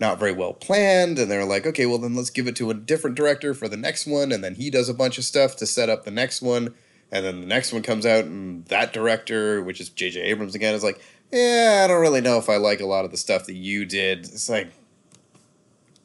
not 0.00 0.18
very 0.18 0.32
well 0.32 0.52
planned, 0.52 1.18
and 1.18 1.30
they're 1.30 1.44
like, 1.44 1.66
okay, 1.66 1.87
well 1.87 1.98
then 1.98 2.14
let's 2.14 2.30
give 2.30 2.46
it 2.46 2.56
to 2.56 2.70
a 2.70 2.74
different 2.74 3.16
director 3.16 3.54
for 3.54 3.68
the 3.68 3.76
next 3.76 4.06
one, 4.06 4.32
and 4.32 4.42
then 4.44 4.54
he 4.54 4.70
does 4.70 4.88
a 4.88 4.94
bunch 4.94 5.18
of 5.18 5.24
stuff 5.24 5.56
to 5.56 5.66
set 5.66 5.88
up 5.88 6.04
the 6.04 6.11
next 6.11 6.40
one, 6.40 6.74
and 7.11 7.24
then 7.24 7.40
the 7.40 7.46
next 7.46 7.72
one 7.72 7.82
comes 7.82 8.06
out, 8.06 8.24
and 8.24 8.64
that 8.66 8.92
director, 8.92 9.62
which 9.62 9.80
is 9.80 9.88
J.J. 9.88 10.20
Abrams 10.20 10.54
again, 10.54 10.74
is 10.74 10.84
like, 10.84 11.00
yeah, 11.32 11.82
I 11.84 11.88
don't 11.88 12.00
really 12.00 12.20
know 12.20 12.38
if 12.38 12.48
I 12.48 12.56
like 12.56 12.80
a 12.80 12.87
lot 12.87 13.04
of 13.04 13.11
the 13.11 13.16
stuff 13.16 13.46
that 13.46 13.54
you 13.54 13.84
did. 13.84 14.20
It's 14.20 14.48
like 14.48 14.72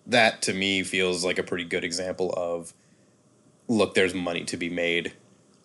that 0.08 0.42
to 0.44 0.54
me 0.54 0.84
feels 0.84 1.24
like 1.24 1.38
a 1.38 1.44
pretty 1.44 1.64
good 1.64 1.84
example 1.84 2.34
of, 2.36 2.74
look, 3.68 3.94
there's 3.94 4.14
money 4.14 4.44
to 4.46 4.58
be 4.58 4.70
made. 4.70 5.14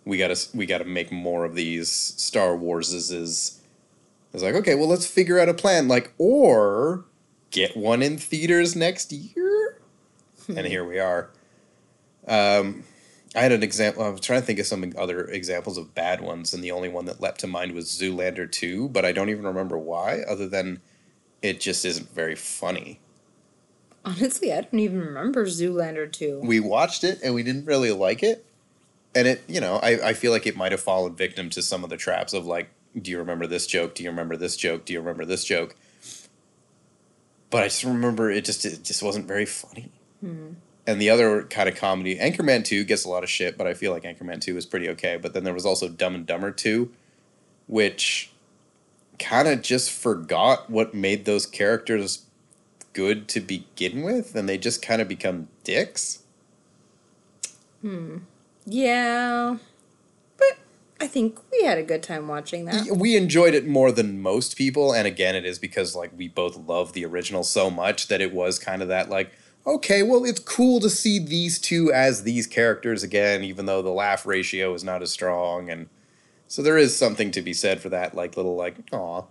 We 0.04 0.16
gotta 0.16 0.38
we 0.54 0.66
gotta 0.66 0.84
make 0.84 1.10
more 1.10 1.44
of 1.44 1.54
these 1.54 1.90
Star 1.90 2.56
Warses. 2.56 3.10
It's 4.32 4.42
like, 4.42 4.54
okay, 4.54 4.74
well, 4.74 4.88
let's 4.88 5.06
figure 5.06 5.38
out 5.38 5.48
a 5.48 5.54
plan. 5.54 5.88
Like, 5.88 6.14
or 6.18 7.04
get 7.50 7.76
one 7.76 8.02
in 8.02 8.18
theaters 8.18 8.76
next 8.76 9.12
year. 9.12 9.80
and 10.48 10.66
here 10.66 10.84
we 10.84 10.98
are. 10.98 11.30
Um, 12.26 12.84
I 13.34 13.40
had 13.40 13.52
an 13.52 13.62
example. 13.62 14.02
I 14.02 14.08
was 14.08 14.20
trying 14.20 14.40
to 14.40 14.46
think 14.46 14.58
of 14.58 14.66
some 14.66 14.92
other 14.96 15.24
examples 15.24 15.76
of 15.76 15.94
bad 15.94 16.20
ones, 16.20 16.54
and 16.54 16.62
the 16.62 16.70
only 16.70 16.88
one 16.88 17.04
that 17.06 17.20
leapt 17.20 17.40
to 17.40 17.46
mind 17.46 17.72
was 17.72 17.86
Zoolander 17.86 18.50
2, 18.50 18.88
but 18.88 19.04
I 19.04 19.12
don't 19.12 19.28
even 19.28 19.44
remember 19.44 19.78
why, 19.78 20.20
other 20.28 20.48
than 20.48 20.80
it 21.42 21.60
just 21.60 21.84
isn't 21.84 22.10
very 22.10 22.34
funny. 22.34 23.00
Honestly, 24.04 24.52
I 24.52 24.62
don't 24.62 24.80
even 24.80 25.00
remember 25.00 25.44
Zoolander 25.46 26.10
2. 26.10 26.40
We 26.42 26.60
watched 26.60 27.04
it 27.04 27.20
and 27.22 27.34
we 27.34 27.42
didn't 27.42 27.66
really 27.66 27.92
like 27.92 28.22
it. 28.22 28.44
And 29.14 29.26
it, 29.28 29.42
you 29.48 29.60
know, 29.60 29.76
I, 29.76 30.08
I 30.08 30.12
feel 30.14 30.32
like 30.32 30.46
it 30.46 30.56
might 30.56 30.72
have 30.72 30.80
fallen 30.80 31.14
victim 31.14 31.50
to 31.50 31.62
some 31.62 31.84
of 31.84 31.90
the 31.90 31.96
traps 31.96 32.32
of 32.32 32.46
like, 32.46 32.70
do 33.00 33.10
you 33.10 33.18
remember 33.18 33.46
this 33.46 33.66
joke? 33.66 33.94
Do 33.94 34.02
you 34.02 34.10
remember 34.10 34.36
this 34.36 34.56
joke? 34.56 34.84
Do 34.84 34.92
you 34.92 35.00
remember 35.00 35.24
this 35.24 35.44
joke? 35.44 35.76
But 37.50 37.62
I 37.62 37.66
just 37.66 37.84
remember 37.84 38.30
it 38.30 38.44
just 38.44 38.64
it 38.64 38.84
just 38.84 39.02
wasn't 39.02 39.26
very 39.26 39.46
funny. 39.46 39.90
Hmm. 40.20 40.52
And 40.86 41.00
the 41.00 41.10
other 41.10 41.42
kind 41.44 41.68
of 41.68 41.76
comedy, 41.76 42.16
Anchorman 42.16 42.64
2 42.64 42.84
gets 42.84 43.04
a 43.04 43.10
lot 43.10 43.22
of 43.22 43.28
shit, 43.28 43.58
but 43.58 43.66
I 43.66 43.74
feel 43.74 43.92
like 43.92 44.04
Anchorman 44.04 44.40
2 44.40 44.56
is 44.56 44.64
pretty 44.64 44.88
okay. 44.90 45.18
But 45.20 45.34
then 45.34 45.44
there 45.44 45.52
was 45.52 45.66
also 45.66 45.86
Dumb 45.86 46.14
and 46.14 46.24
Dumber 46.24 46.50
2, 46.50 46.90
which 47.66 48.30
kind 49.18 49.48
of 49.48 49.60
just 49.60 49.90
forgot 49.90 50.70
what 50.70 50.94
made 50.94 51.26
those 51.26 51.44
characters 51.44 52.24
good 52.94 53.28
to 53.28 53.40
begin 53.40 54.02
with, 54.02 54.34
and 54.34 54.48
they 54.48 54.56
just 54.56 54.80
kind 54.80 55.02
of 55.02 55.08
become 55.08 55.48
dicks. 55.62 56.22
Hmm. 57.82 58.18
Yeah. 58.64 59.58
I 61.00 61.06
think 61.06 61.38
we 61.52 61.62
had 61.64 61.78
a 61.78 61.82
good 61.82 62.02
time 62.02 62.26
watching 62.28 62.64
that. 62.64 62.96
we 62.96 63.16
enjoyed 63.16 63.54
it 63.54 63.66
more 63.66 63.92
than 63.92 64.20
most 64.20 64.56
people 64.56 64.92
and 64.92 65.06
again 65.06 65.36
it 65.36 65.44
is 65.44 65.58
because 65.58 65.94
like 65.94 66.10
we 66.16 66.28
both 66.28 66.56
love 66.56 66.92
the 66.92 67.04
original 67.04 67.44
so 67.44 67.70
much 67.70 68.08
that 68.08 68.20
it 68.20 68.32
was 68.32 68.58
kind 68.58 68.82
of 68.82 68.88
that 68.88 69.08
like 69.08 69.30
okay 69.66 70.02
well 70.02 70.24
it's 70.24 70.40
cool 70.40 70.80
to 70.80 70.90
see 70.90 71.18
these 71.18 71.58
two 71.60 71.92
as 71.92 72.24
these 72.24 72.46
characters 72.46 73.02
again 73.02 73.44
even 73.44 73.66
though 73.66 73.80
the 73.82 73.90
laugh 73.90 74.26
ratio 74.26 74.74
is 74.74 74.82
not 74.82 75.00
as 75.02 75.10
strong 75.12 75.70
and 75.70 75.88
so 76.48 76.62
there 76.62 76.78
is 76.78 76.96
something 76.96 77.30
to 77.32 77.42
be 77.42 77.52
said 77.52 77.80
for 77.80 77.90
that 77.90 78.14
like 78.14 78.36
little 78.36 78.56
like 78.56 78.76
aw. 78.92 79.22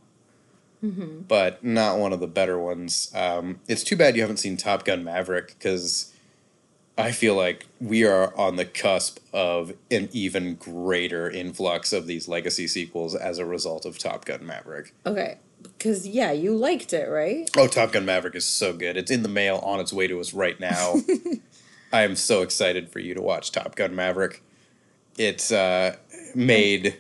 But 1.28 1.64
not 1.64 1.98
one 1.98 2.14
of 2.14 2.20
the 2.20 2.28
better 2.28 2.60
ones. 2.60 3.12
Um, 3.16 3.60
it's 3.68 3.84
too 3.84 3.96
bad 3.96 4.16
you 4.16 4.22
haven't 4.22 4.38
seen 4.38 4.56
top 4.56 4.86
gun 4.86 5.04
maverick 5.04 5.48
because 5.58 6.14
I 6.98 7.12
feel 7.12 7.36
like 7.36 7.68
we 7.80 8.06
are 8.06 8.36
on 8.36 8.56
the 8.56 8.66
cusp 8.66 9.20
of 9.32 9.74
an 9.92 10.10
even 10.12 10.56
greater 10.56 11.30
influx 11.30 11.94
of 11.94 12.08
these 12.08 12.28
legacy 12.28 12.68
sequels 12.68 13.14
as 13.14 13.38
a 13.38 13.46
result 13.46 13.86
of 13.86 14.00
Top 14.00 14.26
Gun 14.26 14.46
Maverick. 14.46 14.94
Okay. 15.06 15.38
Because, 15.62 16.08
yeah, 16.08 16.32
you 16.32 16.56
liked 16.56 16.94
it, 16.94 17.08
right? 17.08 17.50
Oh, 17.56 17.68
Top 17.68 17.92
Gun 17.92 18.06
Maverick 18.06 18.36
is 18.36 18.46
so 18.46 18.74
good. 18.74 18.98
It's 18.98 19.12
in 19.12 19.22
the 19.22 19.30
mail 19.30 19.58
on 19.58 19.80
its 19.80 19.94
way 19.94 20.08
to 20.08 20.20
us 20.20 20.34
right 20.34 20.60
now. 20.60 20.96
I 21.94 22.02
am 22.02 22.16
so 22.16 22.42
excited 22.42 22.90
for 22.90 23.00
you 23.00 23.14
to 23.14 23.22
watch 23.22 23.52
Top 23.52 23.76
Gun 23.76 23.96
Maverick. 23.96 24.42
It's 25.18 25.52
uh, 25.52 25.98
made 26.34 26.98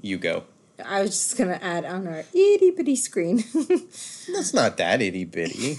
you 0.00 0.18
go. 0.18 0.44
I 0.84 1.02
was 1.02 1.10
just 1.10 1.36
going 1.36 1.50
to 1.50 1.62
add 1.64 1.84
on 1.84 2.08
our 2.08 2.24
itty 2.32 2.72
bitty 2.72 2.96
screen. 2.96 3.44
That's 3.54 4.52
not 4.52 4.76
that 4.78 5.00
itty 5.00 5.24
bitty. 5.24 5.76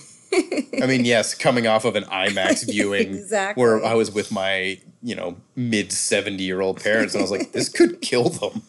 I 0.81 0.85
mean, 0.87 1.05
yes, 1.05 1.33
coming 1.35 1.67
off 1.67 1.85
of 1.85 1.95
an 1.95 2.03
IMAX 2.05 2.65
viewing 2.69 3.13
Exactly. 3.13 3.61
where 3.61 3.83
I 3.83 3.93
was 3.93 4.11
with 4.11 4.31
my, 4.31 4.79
you 5.01 5.15
know, 5.15 5.37
mid 5.55 5.91
70 5.91 6.43
year 6.43 6.61
old 6.61 6.81
parents, 6.81 7.13
and 7.13 7.21
I 7.21 7.23
was 7.23 7.31
like, 7.31 7.51
this 7.51 7.69
could 7.69 8.01
kill 8.01 8.29
them. 8.29 8.63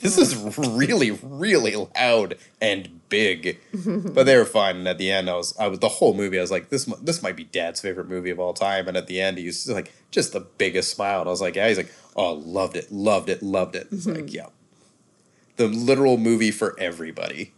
This 0.00 0.18
is 0.18 0.58
really, 0.58 1.12
really 1.12 1.76
loud 1.76 2.36
and 2.60 3.00
big. 3.08 3.60
but 3.72 4.24
they 4.24 4.36
were 4.36 4.44
fine. 4.44 4.76
And 4.76 4.88
at 4.88 4.98
the 4.98 5.12
end, 5.12 5.30
I 5.30 5.34
was, 5.34 5.56
I 5.58 5.68
was 5.68 5.78
the 5.78 5.88
whole 5.88 6.12
movie. 6.12 6.38
I 6.38 6.40
was 6.40 6.50
like, 6.50 6.70
this, 6.70 6.86
this 7.00 7.22
might 7.22 7.36
be 7.36 7.44
Dad's 7.44 7.80
favorite 7.80 8.08
movie 8.08 8.30
of 8.30 8.40
all 8.40 8.52
time. 8.52 8.88
And 8.88 8.96
at 8.96 9.06
the 9.06 9.20
end, 9.20 9.38
he 9.38 9.46
was 9.46 9.62
just 9.62 9.68
like, 9.68 9.92
just 10.10 10.32
the 10.32 10.40
biggest 10.40 10.90
smile. 10.90 11.20
And 11.20 11.28
I 11.28 11.30
was 11.30 11.40
like, 11.40 11.54
yeah. 11.54 11.68
He's 11.68 11.76
like, 11.76 11.92
oh, 12.16 12.32
loved 12.32 12.76
it, 12.76 12.90
loved 12.90 13.28
it, 13.28 13.44
loved 13.44 13.76
it. 13.76 13.86
It's 13.92 14.06
like, 14.06 14.24
mm-hmm. 14.24 14.28
yeah, 14.34 14.46
the 15.56 15.68
literal 15.68 16.16
movie 16.16 16.50
for 16.50 16.74
everybody. 16.80 17.52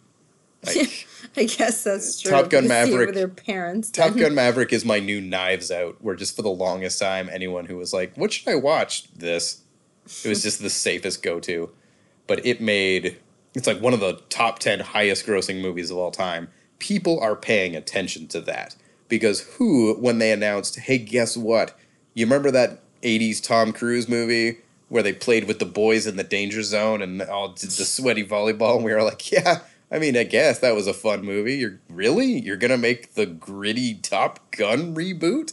Like, 0.67 1.07
I 1.37 1.45
guess 1.45 1.85
that's 1.85 2.21
true. 2.21 2.31
Top 2.31 2.51
Gun 2.51 2.65
You 2.65 2.69
see 2.69 2.75
it 2.75 2.87
Maverick. 2.87 3.07
with 3.07 3.15
their 3.17 3.29
parents. 3.29 3.91
Top 3.91 4.11
then. 4.11 4.23
Gun 4.23 4.35
Maverick 4.37 4.73
is 4.73 4.85
my 4.85 5.01
new 5.01 5.21
Knives 5.21 5.71
Out. 5.71 5.97
Where 6.01 6.15
just 6.15 6.37
for 6.37 6.43
the 6.43 6.51
longest 6.51 7.01
time, 7.01 7.29
anyone 7.33 7.67
who 7.67 7.77
was 7.77 7.93
like, 7.93 8.17
"What 8.17 8.33
should 8.33 8.49
I 8.49 8.55
watch?" 8.57 9.13
This, 9.13 9.63
it 10.25 10.29
was 10.29 10.43
just 10.43 10.61
the 10.63 10.71
safest 10.71 11.23
go 11.23 11.41
to. 11.41 11.71
But 12.27 12.45
it 12.47 12.61
made 12.61 13.17
it's 13.55 13.67
like 13.67 13.81
one 13.81 13.95
of 13.95 14.01
the 14.01 14.21
top 14.29 14.59
ten 14.59 14.81
highest 14.81 15.27
grossing 15.27 15.61
movies 15.61 15.91
of 15.91 15.97
all 15.97 16.11
time. 16.11 16.49
People 16.79 17.19
are 17.21 17.37
paying 17.37 17.75
attention 17.77 18.27
to 18.29 18.41
that 18.43 18.77
because 19.09 19.41
who, 19.59 19.95
when 19.95 20.19
they 20.19 20.33
announced, 20.33 20.79
"Hey, 20.81 20.99
guess 20.99 21.37
what? 21.37 21.77
You 22.15 22.27
remember 22.27 22.51
that 22.53 22.81
'80s 23.03 23.43
Tom 23.43 23.73
Cruise 23.73 24.09
movie?" 24.09 24.59
Where 24.91 25.03
they 25.03 25.15
played 25.15 25.49
with 25.49 25.59
the 25.59 25.65
boys 25.65 26.07
in 26.07 26.17
the 26.17 26.23
danger 26.23 26.63
zone 26.63 27.01
and 27.03 27.21
all 27.23 27.49
did 27.49 27.71
the 27.71 27.85
sweaty 27.85 28.25
volleyball, 28.25 28.77
and 28.77 28.85
we 28.85 28.93
were 28.93 29.03
like, 29.03 29.33
"Yeah, 29.33 29.61
I 29.91 29.99
mean, 29.99 30.17
I 30.17 30.25
guess 30.25 30.59
that 30.61 30.75
was 30.75 30.87
a 30.87 30.95
fun 30.95 31.25
movie. 31.25 31.57
You're 31.57 31.79
really 31.89 32.41
you're 32.41 32.57
gonna 32.57 32.79
make 32.79 33.15
the 33.15 33.27
gritty 33.27 33.95
Top 33.95 34.51
Gun 34.51 34.95
reboot, 34.95 35.53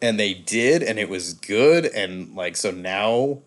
and 0.00 0.18
they 0.18 0.34
did, 0.34 0.82
and 0.82 0.98
it 0.98 1.08
was 1.08 1.34
good, 1.34 1.86
and 1.86 2.34
like 2.34 2.56
so 2.56 2.70
now, 2.70 3.38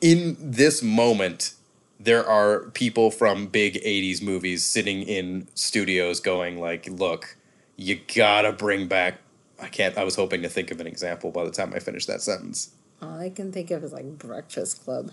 in 0.00 0.36
this 0.40 0.82
moment, 0.82 1.54
there 2.00 2.26
are 2.26 2.70
people 2.70 3.10
from 3.10 3.46
big 3.46 3.74
'80s 3.82 4.22
movies 4.22 4.64
sitting 4.64 5.02
in 5.02 5.46
studios 5.54 6.20
going 6.20 6.58
like, 6.58 6.88
"Look, 6.88 7.36
you 7.76 8.00
gotta 8.14 8.52
bring 8.52 8.88
back." 8.88 9.18
I 9.60 9.68
can't. 9.68 9.96
I 9.96 10.04
was 10.04 10.16
hoping 10.16 10.42
to 10.42 10.48
think 10.48 10.70
of 10.72 10.80
an 10.80 10.86
example 10.86 11.30
by 11.30 11.44
the 11.44 11.50
time 11.50 11.72
I 11.74 11.78
finished 11.78 12.08
that 12.08 12.22
sentence. 12.22 12.70
All 13.00 13.18
I 13.20 13.30
can 13.30 13.52
think 13.52 13.70
of 13.70 13.84
is 13.84 13.92
like 13.92 14.18
Breakfast 14.18 14.84
Club. 14.84 15.12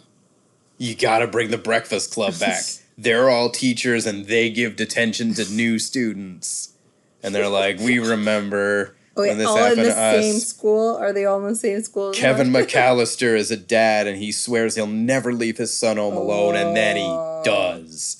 you 0.77 0.95
gotta 0.95 1.27
bring 1.27 1.51
the 1.51 1.57
breakfast 1.59 2.11
club 2.11 2.39
back. 2.39 2.63
they're 3.01 3.29
all 3.29 3.49
teachers 3.49 4.05
and 4.05 4.25
they 4.25 4.49
give 4.49 4.75
detention 4.75 5.33
to 5.35 5.49
new 5.51 5.79
students. 5.79 6.73
And 7.23 7.33
they're 7.35 7.47
like, 7.49 7.79
we 7.79 7.99
remember 7.99 8.95
Wait, 9.15 9.29
when 9.29 9.37
this 9.37 9.47
all 9.47 9.57
in 9.57 9.63
happened 9.63 9.79
the 9.85 9.89
to 9.89 9.97
us. 9.99 10.23
same 10.25 10.39
school? 10.39 10.97
Are 10.97 11.13
they 11.13 11.25
all 11.25 11.39
in 11.39 11.47
the 11.49 11.55
same 11.55 11.81
school? 11.81 12.11
Kevin? 12.13 12.47
McAllister 12.53 13.35
is 13.35 13.51
a 13.51 13.57
dad 13.57 14.07
and 14.07 14.17
he 14.17 14.31
swears 14.31 14.75
he'll 14.75 14.87
never 14.87 15.33
leave 15.33 15.57
his 15.57 15.75
son 15.75 15.97
home 15.97 16.15
alone, 16.15 16.55
and 16.55 16.75
then 16.75 16.95
he 16.97 17.03
Oh. 17.05 17.41
does. 17.43 18.17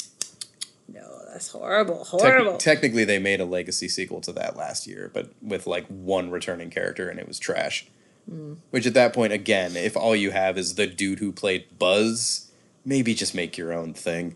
No, 0.88 1.02
that's 1.32 1.50
horrible. 1.50 2.04
Horrible. 2.04 2.58
technically, 2.58 3.06
they 3.06 3.20
made 3.20 3.40
a 3.40 3.46
legacy 3.46 3.88
sequel 3.88 4.22
to 4.22 4.32
that 4.34 4.56
last 4.58 4.86
year, 4.88 5.10
but 5.14 5.32
with 5.42 5.66
like 5.68 5.86
one 5.88 6.30
returning 6.32 6.70
character, 6.70 7.10
and 7.10 7.20
it 7.20 7.28
was 7.28 7.40
trash. 7.40 7.88
Hmm. 8.30 8.54
Which 8.70 8.86
at 8.86 8.94
that 8.94 9.14
point, 9.14 9.34
again, 9.34 9.76
if 9.76 9.98
all 9.98 10.16
you 10.16 10.32
have 10.32 10.58
is 10.58 10.76
the 10.76 10.86
dude 10.88 11.20
who 11.20 11.32
played 11.32 11.66
Buzz, 11.80 12.52
maybe 12.86 13.14
just 13.16 13.34
make 13.34 13.58
your 13.58 13.74
own 13.74 13.94
thing. 13.94 14.36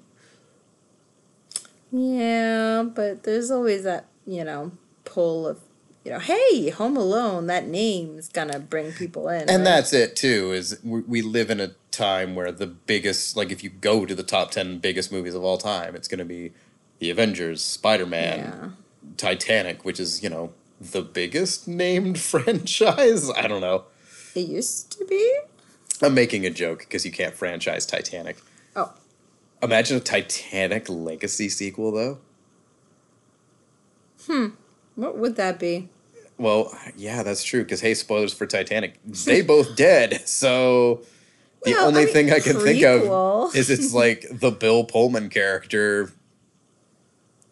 Yeah, 1.91 2.83
but 2.83 3.23
there's 3.23 3.51
always 3.51 3.83
that, 3.83 4.05
you 4.25 4.43
know, 4.43 4.71
pull 5.03 5.47
of, 5.47 5.59
you 6.03 6.11
know, 6.11 6.19
hey, 6.19 6.69
Home 6.69 6.97
Alone, 6.97 7.47
that 7.47 7.67
name's 7.67 8.27
gonna 8.29 8.59
bring 8.59 8.91
people 8.91 9.27
in. 9.29 9.41
and 9.41 9.49
right? 9.49 9.63
that's 9.63 9.93
it 9.93 10.15
too 10.15 10.51
is 10.51 10.79
we, 10.83 11.01
we 11.01 11.21
live 11.21 11.49
in 11.49 11.59
a 11.59 11.71
time 11.91 12.35
where 12.35 12.51
the 12.51 12.67
biggest 12.67 13.37
like 13.37 13.51
if 13.51 13.63
you 13.63 13.69
go 13.69 14.05
to 14.05 14.13
the 14.13 14.21
top 14.23 14.51
10 14.51 14.79
biggest 14.79 15.13
movies 15.13 15.33
of 15.33 15.41
all 15.45 15.57
time 15.57 15.95
it's 15.95 16.09
going 16.09 16.19
to 16.19 16.25
be 16.25 16.51
the 16.99 17.09
avengers 17.09 17.61
spider-man 17.63 18.39
Yeah. 18.39 18.69
titanic 19.15 19.85
which 19.85 19.97
is 19.97 20.21
you 20.21 20.27
know 20.29 20.51
the 20.81 21.01
biggest 21.01 21.67
named 21.83 22.19
franchise 22.31 23.29
i 23.37 23.47
don't 23.47 23.61
know 23.61 23.85
It 24.35 24.41
used 24.49 24.91
to 24.99 25.05
be? 25.05 25.37
i'm 26.01 26.13
making 26.13 26.45
a 26.45 26.49
joke 26.49 26.79
because 26.79 27.05
you 27.05 27.13
can't 27.13 27.33
franchise 27.33 27.85
titanic. 27.85 28.37
Imagine 29.65 29.97
a 29.97 29.99
titanic 29.99 30.87
legacy 30.89 31.49
sequel 31.49 31.91
though 31.91 32.17
Hmm. 34.27 34.47
What 34.95 35.17
would 35.17 35.35
that 35.35 35.59
be? 35.59 35.89
well 36.37 36.77
yeah 36.97 37.23
that's 37.23 37.43
true 37.45 37.63
because 37.63 37.79
hey 37.79 37.93
spoilers 37.93 38.33
for 38.33 38.45
titanic 38.45 38.99
they 39.25 39.41
both 39.41 39.75
dead 39.77 40.27
so 40.27 41.01
the 41.63 41.71
Well, 41.71 41.87
only 41.87 42.01
I 42.01 42.05
mean, 42.05 42.13
thing 42.13 42.33
i 42.33 42.39
can 42.41 42.57
think 42.59 42.83
of 42.83 43.55
is 43.55 43.69
it's 43.69 43.93
like 44.03 44.25
the 44.31 44.51
bill 44.51 44.83
pullman 44.83 45.29
character 45.29 46.11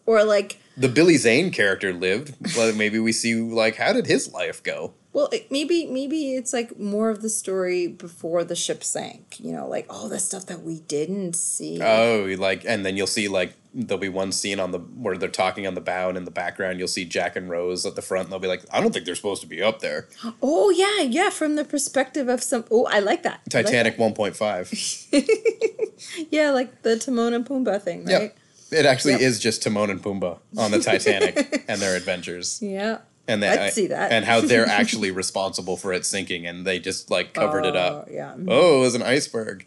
Or 0.06 0.22
like, 0.22 0.58
the 0.76 0.88
Billy 0.88 1.16
Zane 1.16 1.50
character 1.50 1.94
lived. 1.94 2.34
Well, 2.56 2.74
maybe 2.74 2.98
we 2.98 3.12
see 3.12 3.36
like 3.36 3.76
how 3.76 3.94
did 3.94 4.06
his 4.06 4.30
life 4.34 4.62
go? 4.62 4.92
Well, 5.14 5.28
it, 5.32 5.50
maybe 5.50 5.86
maybe 5.86 6.34
it's 6.34 6.52
like 6.52 6.78
more 6.78 7.08
of 7.08 7.22
the 7.22 7.30
story 7.30 7.86
before 7.86 8.44
the 8.44 8.56
ship 8.56 8.84
sank. 8.84 9.36
You 9.40 9.52
know, 9.52 9.66
like 9.66 9.86
all 9.88 10.10
the 10.10 10.18
stuff 10.18 10.44
that 10.46 10.60
we 10.62 10.80
didn't 10.80 11.36
see. 11.36 11.80
Oh, 11.82 12.34
like 12.38 12.64
and 12.66 12.84
then 12.84 12.96
you'll 12.98 13.06
see 13.06 13.28
like 13.28 13.54
there'll 13.76 14.00
be 14.00 14.08
one 14.08 14.30
scene 14.32 14.60
on 14.60 14.70
the 14.72 14.78
where 14.78 15.16
they're 15.16 15.28
talking 15.28 15.66
on 15.66 15.74
the 15.74 15.80
bow 15.80 16.08
and 16.08 16.16
in 16.18 16.24
the 16.24 16.30
background 16.30 16.78
you'll 16.78 16.86
see 16.86 17.04
Jack 17.04 17.34
and 17.34 17.48
Rose 17.50 17.84
at 17.86 17.96
the 17.96 18.02
front 18.02 18.26
and 18.26 18.32
they'll 18.32 18.38
be 18.38 18.46
like, 18.48 18.62
I 18.72 18.80
don't 18.80 18.92
think 18.92 19.04
they're 19.06 19.14
supposed 19.16 19.40
to 19.42 19.48
be 19.48 19.62
up 19.62 19.80
there. 19.80 20.08
Oh 20.42 20.70
yeah, 20.70 21.00
yeah. 21.02 21.30
From 21.30 21.54
the 21.56 21.64
perspective 21.64 22.28
of 22.28 22.42
some. 22.42 22.64
Oh, 22.70 22.84
I 22.86 22.98
like 22.98 23.22
that. 23.22 23.40
I 23.52 23.56
like 23.58 23.66
Titanic 23.66 23.96
1.5. 23.96 25.12
Yeah, 26.30 26.50
like 26.50 26.82
the 26.82 26.98
Timon 26.98 27.32
and 27.34 27.46
Pumbaa 27.46 27.80
thing, 27.80 28.08
Yep. 28.08 28.20
right? 28.20 28.34
It 28.70 28.84
actually 28.86 29.12
Yep. 29.12 29.20
is 29.22 29.38
just 29.38 29.62
Timon 29.62 29.90
and 29.90 30.02
Pumbaa 30.02 30.38
on 30.58 30.70
the 30.72 30.80
Titanic 30.80 31.64
and 31.68 31.80
their 31.80 31.96
adventures. 31.96 32.60
Yeah. 32.60 32.98
And 33.26 33.42
I'd 33.44 33.58
they, 33.58 33.70
see 33.70 33.86
that. 33.86 34.12
and 34.12 34.24
how 34.24 34.40
they're 34.40 34.66
actually 34.80 35.10
responsible 35.10 35.76
for 35.76 35.92
it 35.92 36.04
sinking 36.04 36.46
and 36.46 36.66
they 36.66 36.78
just 36.78 37.10
like 37.10 37.32
covered 37.34 37.64
it 37.64 37.74
up. 37.76 38.06
Oh, 38.08 38.12
Yeah. 38.12 38.34
oh, 38.48 38.78
it 38.78 38.80
was 38.80 38.94
an 38.94 39.02
iceberg. 39.02 39.66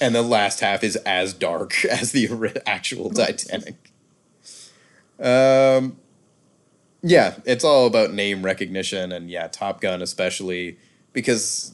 And 0.00 0.14
the 0.14 0.22
last 0.22 0.60
half 0.60 0.82
is 0.84 0.96
as 0.96 1.32
dark 1.32 1.84
as 1.90 2.12
the 2.12 2.28
actual 2.66 3.10
Titanic. 3.14 3.74
Um, 5.20 5.96
yeah, 7.02 7.34
it's 7.44 7.64
all 7.64 7.86
about 7.86 8.12
name 8.12 8.44
recognition, 8.44 9.12
and 9.12 9.30
yeah, 9.30 9.48
Top 9.48 9.80
Gun 9.80 10.02
especially 10.02 10.78
because 11.12 11.72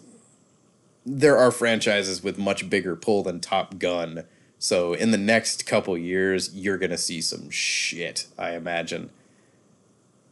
there 1.07 1.37
are 1.39 1.51
franchises 1.51 2.23
with 2.23 2.39
much 2.39 2.69
bigger 2.69 2.97
pull 2.97 3.23
than 3.23 3.41
Top 3.41 3.79
Gun. 3.79 4.25
So 4.59 4.93
in 4.93 5.11
the 5.11 5.19
next 5.19 5.67
couple 5.67 5.97
years, 5.97 6.55
you're 6.55 6.79
gonna 6.79 6.99
see 6.99 7.21
some 7.21 7.49
shit, 7.51 8.27
I 8.39 8.53
imagine. 8.55 9.11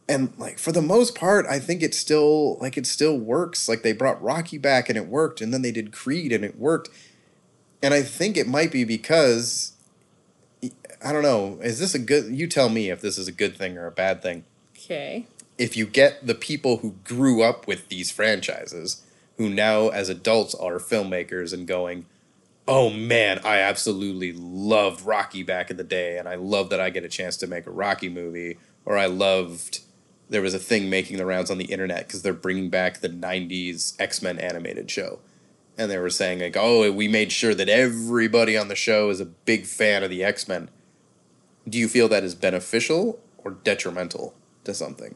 And 0.09 0.33
like 0.37 0.57
for 0.57 0.71
the 0.71 0.81
most 0.81 1.15
part, 1.15 1.45
I 1.45 1.59
think 1.59 1.83
it 1.83 1.93
still 1.93 2.57
like 2.59 2.77
it 2.77 2.87
still 2.87 3.17
works. 3.17 3.67
Like 3.67 3.83
they 3.83 3.91
brought 3.91 4.21
Rocky 4.21 4.57
back 4.57 4.87
and 4.87 4.97
it 4.97 5.07
worked, 5.07 5.41
and 5.41 5.53
then 5.53 5.61
they 5.61 5.71
did 5.71 5.91
Creed 5.91 6.31
and 6.31 6.45
it 6.45 6.57
worked. 6.57 6.89
And 7.81 7.93
I 7.93 8.01
think 8.01 8.37
it 8.37 8.47
might 8.47 8.71
be 8.71 8.83
because 8.83 9.73
I 11.03 11.11
don't 11.11 11.23
know. 11.23 11.59
Is 11.61 11.79
this 11.79 11.93
a 11.93 11.99
good? 11.99 12.25
You 12.27 12.47
tell 12.47 12.69
me 12.69 12.89
if 12.89 13.01
this 13.01 13.17
is 13.17 13.27
a 13.27 13.31
good 13.31 13.55
thing 13.55 13.77
or 13.77 13.85
a 13.85 13.91
bad 13.91 14.21
thing. 14.21 14.45
Okay. 14.75 15.27
If 15.57 15.75
you 15.75 15.85
get 15.85 16.25
the 16.25 16.35
people 16.35 16.77
who 16.77 16.95
grew 17.03 17.43
up 17.43 17.67
with 17.67 17.89
these 17.89 18.11
franchises, 18.11 19.03
who 19.37 19.49
now 19.49 19.89
as 19.89 20.07
adults 20.07 20.55
are 20.55 20.79
filmmakers 20.79 21.51
and 21.51 21.67
going, 21.67 22.05
"Oh 22.67 22.89
man, 22.89 23.39
I 23.43 23.57
absolutely 23.57 24.33
loved 24.33 25.01
Rocky 25.01 25.43
back 25.43 25.69
in 25.69 25.77
the 25.77 25.83
day, 25.83 26.17
and 26.17 26.27
I 26.29 26.35
love 26.35 26.69
that 26.69 26.79
I 26.79 26.91
get 26.91 27.03
a 27.03 27.09
chance 27.09 27.35
to 27.37 27.47
make 27.47 27.67
a 27.67 27.71
Rocky 27.71 28.09
movie." 28.09 28.57
Or 28.85 28.97
I 28.97 29.07
loved 29.07 29.81
there 30.29 30.41
was 30.41 30.53
a 30.53 30.59
thing 30.59 30.89
making 30.89 31.17
the 31.17 31.25
rounds 31.25 31.49
on 31.49 31.57
the 31.57 31.65
internet 31.65 32.07
because 32.07 32.21
they're 32.21 32.33
bringing 32.33 32.69
back 32.69 32.99
the 32.99 33.09
90s 33.09 33.99
x-men 33.99 34.39
animated 34.39 34.89
show. 34.91 35.19
And 35.77 35.91
they 35.91 35.97
were 35.99 36.09
saying 36.09 36.39
like 36.39 36.57
oh 36.57 36.91
we 36.91 37.07
made 37.07 37.31
sure 37.31 37.53
that 37.53 37.69
everybody 37.69 38.57
on 38.57 38.67
the 38.67 38.75
show 38.75 39.09
is 39.09 39.19
a 39.19 39.25
big 39.25 39.65
fan 39.65 40.03
of 40.03 40.09
the 40.09 40.23
x-men. 40.23 40.69
Do 41.67 41.77
you 41.77 41.87
feel 41.87 42.07
that 42.09 42.23
is 42.23 42.35
beneficial 42.35 43.19
or 43.37 43.51
detrimental 43.51 44.33
to 44.63 44.73
something 44.73 45.15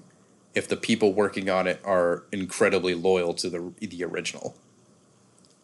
if 0.54 0.67
the 0.67 0.76
people 0.76 1.13
working 1.13 1.50
on 1.50 1.67
it 1.67 1.80
are 1.84 2.24
incredibly 2.32 2.93
loyal 2.93 3.34
to 3.36 3.50
the 3.50 3.74
the 3.80 4.04
original? 4.04 4.56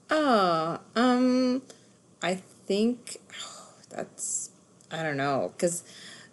Oh, 0.09 0.79
um, 0.95 1.61
I 2.21 2.35
think 2.65 3.17
that's 3.89 4.51
I 4.91 5.03
don't 5.03 5.17
know 5.17 5.51
because 5.55 5.83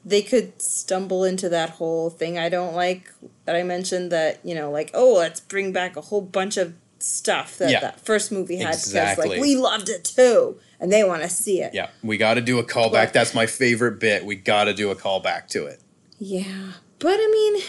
they 0.05 0.23
could 0.23 0.61
stumble 0.61 1.25
into 1.25 1.49
that 1.49 1.71
whole 1.71 2.11
thing 2.11 2.39
I 2.39 2.49
don't 2.49 2.75
like 2.75 3.11
that 3.47 3.57
I 3.57 3.63
mentioned 3.63 4.13
that 4.13 4.41
you 4.45 4.55
know 4.55 4.71
like 4.71 4.91
oh 4.95 5.15
let's 5.15 5.41
bring 5.41 5.73
back 5.73 5.97
a 5.97 6.01
whole 6.03 6.21
bunch 6.21 6.57
of 6.57 6.75
stuff 6.99 7.59
that 7.59 7.71
Yeah. 7.71 7.81
that 7.81 8.01
first 8.01 8.31
movie 8.33 8.57
had 8.57 8.67
because 8.69 8.87
Exactly. 8.87 9.29
like 9.31 9.41
we 9.41 9.57
loved 9.57 9.89
it 9.89 10.05
too 10.05 10.59
and 10.81 10.93
they 10.93 11.05
want 11.05 11.23
to 11.23 11.29
see 11.29 11.61
it. 11.61 11.75
yeah 11.75 11.89
we 12.03 12.17
got 12.17 12.35
to 12.35 12.41
do 12.41 12.59
a 12.59 12.65
callback 12.65 13.13
that's 13.13 13.35
my 13.35 13.47
favorite 13.47 13.99
bit 14.01 14.25
we 14.25 14.35
got 14.37 14.65
to 14.65 14.75
do 14.75 14.91
a 14.91 14.95
callback 14.97 15.49
to 15.49 15.67
it 15.67 15.81
Yeah, 16.19 16.73
but 16.99 17.17
I 17.19 17.29
mean, 17.31 17.63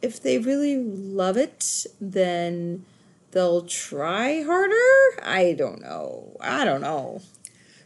if 0.00 0.22
they 0.22 0.38
really 0.38 0.78
love 0.78 1.36
it, 1.36 1.86
then 2.00 2.84
they'll 3.32 3.62
try 3.62 4.42
harder. 4.42 5.22
I 5.22 5.54
don't 5.58 5.80
know. 5.82 6.36
I 6.40 6.64
don't 6.64 6.80
know. 6.80 7.20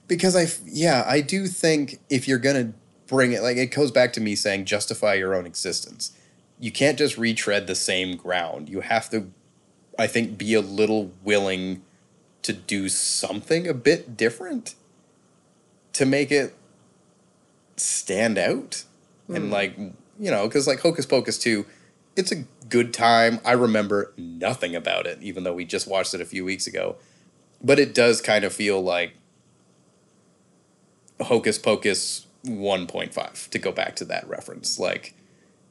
because 0.07 0.37
I 0.37 0.47
yeah 0.65 1.05
I 1.07 1.21
do 1.21 1.47
think 1.49 1.99
if 2.09 2.29
you're 2.29 2.39
gonna 2.39 2.73
bring 3.07 3.33
it 3.33 3.43
like 3.43 3.57
it 3.57 3.67
goes 3.67 3.91
back 3.91 4.13
to 4.15 4.21
me 4.21 4.35
saying 4.35 4.65
justify 4.65 5.15
your 5.15 5.35
own 5.35 5.47
existence. 5.47 6.13
You 6.59 6.73
can't 6.73 6.99
just 6.99 7.19
retread 7.19 7.67
the 7.67 7.75
same 7.75 8.17
ground. 8.17 8.69
You 8.69 8.81
have 8.81 9.11
to, 9.11 9.31
I 9.99 10.07
think, 10.07 10.39
be 10.39 10.55
a 10.55 10.61
little 10.61 11.11
willing 11.23 11.83
to 12.43 12.53
do 12.53 12.89
something 12.89 13.67
a 13.67 13.75
bit 13.75 14.17
different 14.17 14.75
to 15.93 16.07
make 16.07 16.31
it 16.31 16.55
stand 17.77 18.39
out 18.39 18.85
and 19.29 19.45
hmm. 19.45 19.51
like 19.51 19.77
you 19.77 20.31
know 20.31 20.47
because 20.47 20.67
like 20.67 20.81
Hocus 20.81 21.07
Pocus 21.07 21.39
two, 21.39 21.67
it's 22.15 22.33
a 22.33 22.45
good 22.69 22.93
time. 22.93 23.41
I 23.45 23.53
remember 23.53 24.13
nothing 24.17 24.75
about 24.75 25.07
it, 25.07 25.19
even 25.23 25.45
though 25.45 25.55
we 25.55 25.65
just 25.65 25.87
watched 25.87 26.15
it 26.15 26.21
a 26.21 26.25
few 26.25 26.45
weeks 26.45 26.67
ago. 26.67 26.97
But 27.63 27.79
it 27.79 27.95
does 27.95 28.21
kind 28.21 28.45
of 28.45 28.53
feel 28.53 28.83
like 28.83 29.15
Hocus 31.21 31.59
Pocus 31.59 32.26
1.5 32.47 33.51
to 33.51 33.59
go 33.59 33.73
back 33.73 33.97
to 33.97 34.05
that 34.07 34.29
reference. 34.29 34.79
Like, 34.79 35.15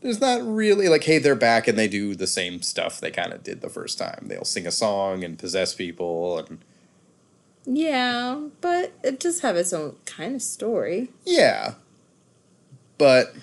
there's 0.01 0.21
not 0.21 0.41
really 0.45 0.87
like, 0.89 1.03
hey, 1.03 1.17
they're 1.17 1.35
back 1.35 1.67
and 1.67 1.77
they 1.77 1.87
do 1.87 2.15
the 2.15 2.27
same 2.27 2.61
stuff 2.61 2.99
they 2.99 3.11
kind 3.11 3.33
of 3.33 3.43
did 3.43 3.61
the 3.61 3.69
first 3.69 3.97
time. 3.97 4.25
They'll 4.27 4.45
sing 4.45 4.67
a 4.67 4.71
song 4.71 5.23
and 5.23 5.37
possess 5.39 5.73
people 5.73 6.37
and 6.39 6.59
Yeah, 7.65 8.47
but 8.61 8.93
it 9.03 9.19
does 9.19 9.39
have 9.41 9.55
its 9.55 9.73
own 9.73 9.95
kind 10.05 10.35
of 10.35 10.41
story. 10.41 11.09
yeah. 11.25 11.73
But 12.97 13.33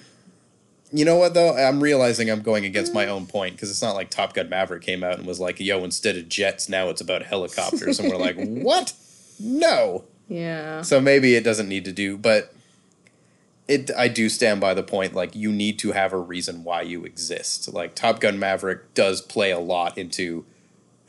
you 0.92 1.05
know 1.05 1.16
what 1.16 1.35
though? 1.35 1.57
I'm 1.57 1.83
realizing 1.83 2.31
I'm 2.31 2.42
going 2.42 2.64
against 2.64 2.95
my 2.95 3.07
own 3.07 3.27
point 3.27 3.55
because 3.57 3.71
it's 3.71 3.83
not 3.83 3.95
like 3.95 4.09
Top 4.11 4.33
Gun 4.35 4.49
Maverick 4.49 4.83
came 4.83 5.03
out 5.05 5.18
and 5.18 5.27
was 5.27 5.40
like, 5.40 5.59
yo, 5.61 5.83
instead 5.85 6.16
of 6.16 6.29
jets, 6.29 6.68
now 6.68 6.88
it's 6.88 7.01
about 7.01 7.23
helicopters. 7.23 7.99
and 7.99 8.09
we're 8.09 8.16
like, 8.18 8.37
what? 8.38 8.92
No. 9.40 10.05
Yeah. 10.29 10.83
So 10.83 11.01
maybe 11.01 11.35
it 11.35 11.45
doesn't 11.45 11.68
need 11.68 11.85
to 11.87 11.92
do, 11.92 12.16
but 12.16 12.55
it 13.72 13.90
I 13.96 14.08
do 14.08 14.28
stand 14.28 14.61
by 14.61 14.74
the 14.74 14.82
point 14.82 15.14
like 15.14 15.35
you 15.35 15.50
need 15.50 15.78
to 15.80 15.92
have 15.92 16.12
a 16.12 16.18
reason 16.18 16.64
why 16.64 16.82
you 16.82 17.04
exist. 17.04 17.72
Like 17.72 17.94
Top 17.94 18.20
Gun 18.20 18.38
Maverick 18.38 18.94
does 18.94 19.20
play 19.20 19.50
a 19.50 19.58
lot 19.58 19.96
into 19.96 20.44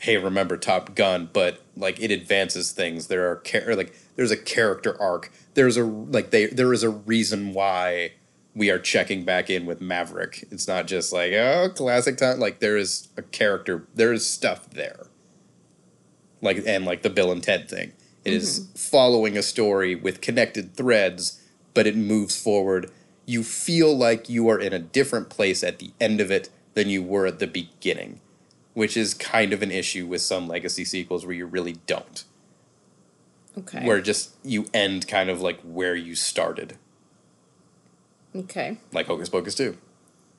hey, 0.03 0.17
remember 0.17 0.57
Top 0.57 0.95
Gun, 0.95 1.29
but 1.31 1.61
like 1.77 1.99
it 2.01 2.11
advances 2.11 2.71
things. 2.71 3.07
There 3.07 3.29
are 3.31 3.37
char- 3.37 3.75
like 3.75 3.95
there's 4.15 4.31
a 4.31 4.37
character 4.37 4.99
arc. 5.01 5.31
There's 5.53 5.77
a 5.77 5.83
like 5.83 6.31
they 6.31 6.47
there 6.47 6.73
is 6.73 6.83
a 6.83 6.89
reason 6.89 7.53
why 7.53 8.11
we 8.55 8.69
are 8.69 8.79
checking 8.79 9.23
back 9.23 9.49
in 9.49 9.65
with 9.65 9.81
Maverick. 9.81 10.45
It's 10.51 10.67
not 10.67 10.87
just 10.87 11.11
like, 11.11 11.33
oh, 11.33 11.69
classic 11.73 12.17
time. 12.17 12.39
Like 12.39 12.59
there 12.59 12.77
is 12.77 13.07
a 13.17 13.21
character, 13.21 13.87
there 13.95 14.13
is 14.13 14.29
stuff 14.29 14.69
there. 14.69 15.07
Like 16.41 16.61
and 16.65 16.85
like 16.85 17.01
the 17.01 17.09
Bill 17.09 17.31
and 17.31 17.41
Ted 17.41 17.69
thing. 17.69 17.93
It 18.25 18.33
is 18.33 18.59
mm-hmm. 18.59 18.75
following 18.75 19.37
a 19.37 19.43
story 19.43 19.95
with 19.95 20.21
connected 20.21 20.75
threads, 20.75 21.41
but 21.73 21.87
it 21.87 21.95
moves 21.95 22.39
forward. 22.41 22.91
You 23.25 23.43
feel 23.43 23.95
like 23.95 24.29
you 24.29 24.49
are 24.49 24.59
in 24.59 24.73
a 24.73 24.79
different 24.79 25.29
place 25.29 25.63
at 25.63 25.79
the 25.79 25.91
end 25.99 26.19
of 26.21 26.29
it 26.31 26.49
than 26.73 26.89
you 26.89 27.01
were 27.03 27.25
at 27.25 27.39
the 27.39 27.47
beginning, 27.47 28.19
which 28.73 28.97
is 28.97 29.13
kind 29.13 29.53
of 29.53 29.61
an 29.61 29.71
issue 29.71 30.05
with 30.05 30.21
some 30.21 30.47
legacy 30.47 30.83
sequels 30.85 31.25
where 31.25 31.35
you 31.35 31.45
really 31.45 31.77
don't. 31.87 32.23
Okay. 33.57 33.85
Where 33.85 34.01
just 34.01 34.31
you 34.43 34.65
end 34.73 35.07
kind 35.07 35.29
of 35.29 35.39
like 35.41 35.59
where 35.61 35.95
you 35.95 36.15
started, 36.15 36.77
okay. 38.35 38.77
like 38.91 39.05
Hocus 39.05 39.29
Pocus 39.29 39.53
2. 39.55 39.77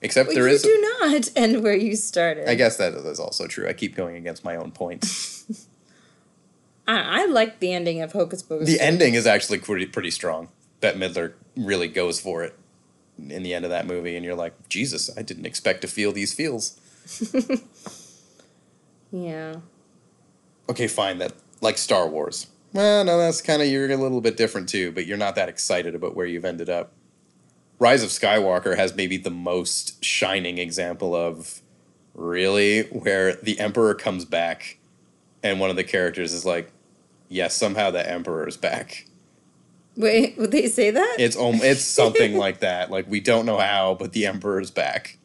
Except 0.02 0.26
Well, 0.28 0.34
there 0.34 0.48
you 0.48 0.54
is. 0.54 0.62
do 0.62 0.98
not 1.00 1.30
end 1.36 1.62
where 1.62 1.76
you 1.76 1.96
started. 1.96 2.48
I 2.50 2.56
guess 2.56 2.76
that 2.76 2.92
is 2.92 3.20
also 3.20 3.46
true. 3.46 3.68
I 3.68 3.72
keep 3.72 3.94
going 3.94 4.16
against 4.16 4.44
my 4.44 4.56
own 4.56 4.70
point. 4.72 5.04
I, 6.86 7.22
I 7.22 7.26
like 7.26 7.60
the 7.60 7.72
ending 7.72 8.02
of 8.02 8.12
Hocus 8.12 8.42
Pocus. 8.42 8.66
the 8.68 8.76
two. 8.76 8.82
ending 8.82 9.14
is 9.14 9.26
actually 9.26 9.58
pretty 9.58 9.86
pretty 9.86 10.10
strong. 10.10 10.48
Bette 10.84 10.98
Midler 10.98 11.32
really 11.56 11.88
goes 11.88 12.20
for 12.20 12.44
it 12.44 12.58
in 13.18 13.42
the 13.42 13.54
end 13.54 13.64
of 13.64 13.70
that 13.70 13.86
movie, 13.86 14.16
and 14.16 14.24
you're 14.24 14.34
like, 14.34 14.68
Jesus, 14.68 15.08
I 15.16 15.22
didn't 15.22 15.46
expect 15.46 15.80
to 15.80 15.88
feel 15.88 16.12
these 16.12 16.34
feels. 16.34 16.78
Yeah. 19.14 19.56
Okay, 20.68 20.88
fine. 20.88 21.18
That 21.18 21.34
like 21.60 21.78
Star 21.78 22.08
Wars. 22.08 22.48
Well, 22.72 23.04
no, 23.04 23.16
that's 23.16 23.40
kind 23.40 23.62
of 23.62 23.68
you're 23.68 23.88
a 23.88 23.96
little 23.96 24.20
bit 24.20 24.36
different 24.36 24.68
too, 24.68 24.90
but 24.90 25.06
you're 25.06 25.16
not 25.16 25.36
that 25.36 25.48
excited 25.48 25.94
about 25.94 26.16
where 26.16 26.26
you've 26.26 26.44
ended 26.44 26.68
up. 26.68 26.90
Rise 27.78 28.02
of 28.02 28.10
Skywalker 28.10 28.76
has 28.76 28.96
maybe 28.96 29.16
the 29.16 29.30
most 29.30 30.04
shining 30.04 30.58
example 30.58 31.14
of 31.14 31.62
really 32.12 32.82
where 32.88 33.36
the 33.36 33.60
Emperor 33.60 33.94
comes 33.94 34.24
back, 34.24 34.78
and 35.44 35.60
one 35.60 35.70
of 35.70 35.76
the 35.76 35.84
characters 35.84 36.32
is 36.32 36.44
like, 36.44 36.72
"Yes, 37.28 37.54
somehow 37.54 37.92
the 37.92 38.10
Emperor 38.10 38.48
is 38.48 38.56
back." 38.56 39.06
Wait, 39.96 40.36
would 40.38 40.50
they 40.50 40.66
say 40.68 40.90
that? 40.90 41.16
It's 41.18 41.36
um, 41.36 41.56
it's 41.62 41.84
something 41.84 42.36
like 42.38 42.60
that. 42.60 42.90
Like 42.90 43.08
we 43.08 43.20
don't 43.20 43.46
know 43.46 43.58
how, 43.58 43.94
but 43.94 44.12
the 44.12 44.26
Emperor's 44.26 44.70
back, 44.70 45.18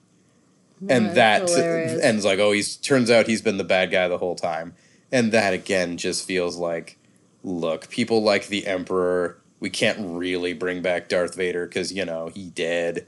and 0.87 1.07
that 1.07 1.39
That's 1.41 1.55
hilarious. 1.55 2.01
and 2.01 2.17
it's 2.17 2.25
like, 2.25 2.39
oh, 2.39 2.51
he's 2.51 2.75
turns 2.77 3.09
out 3.09 3.27
he's 3.27 3.41
been 3.41 3.57
the 3.57 3.63
bad 3.63 3.91
guy 3.91 4.07
the 4.07 4.17
whole 4.19 4.35
time, 4.35 4.75
and 5.11 5.31
that 5.31 5.53
again 5.53 5.97
just 5.97 6.25
feels 6.25 6.57
like, 6.57 6.97
look, 7.43 7.89
people 7.89 8.21
like 8.21 8.47
the 8.47 8.67
Emperor. 8.67 9.39
We 9.59 9.69
can't 9.69 9.97
really 10.01 10.53
bring 10.53 10.81
back 10.81 11.09
Darth 11.09 11.35
Vader 11.35 11.65
because 11.65 11.91
you 11.91 12.05
know 12.05 12.31
he 12.33 12.49
dead. 12.49 13.07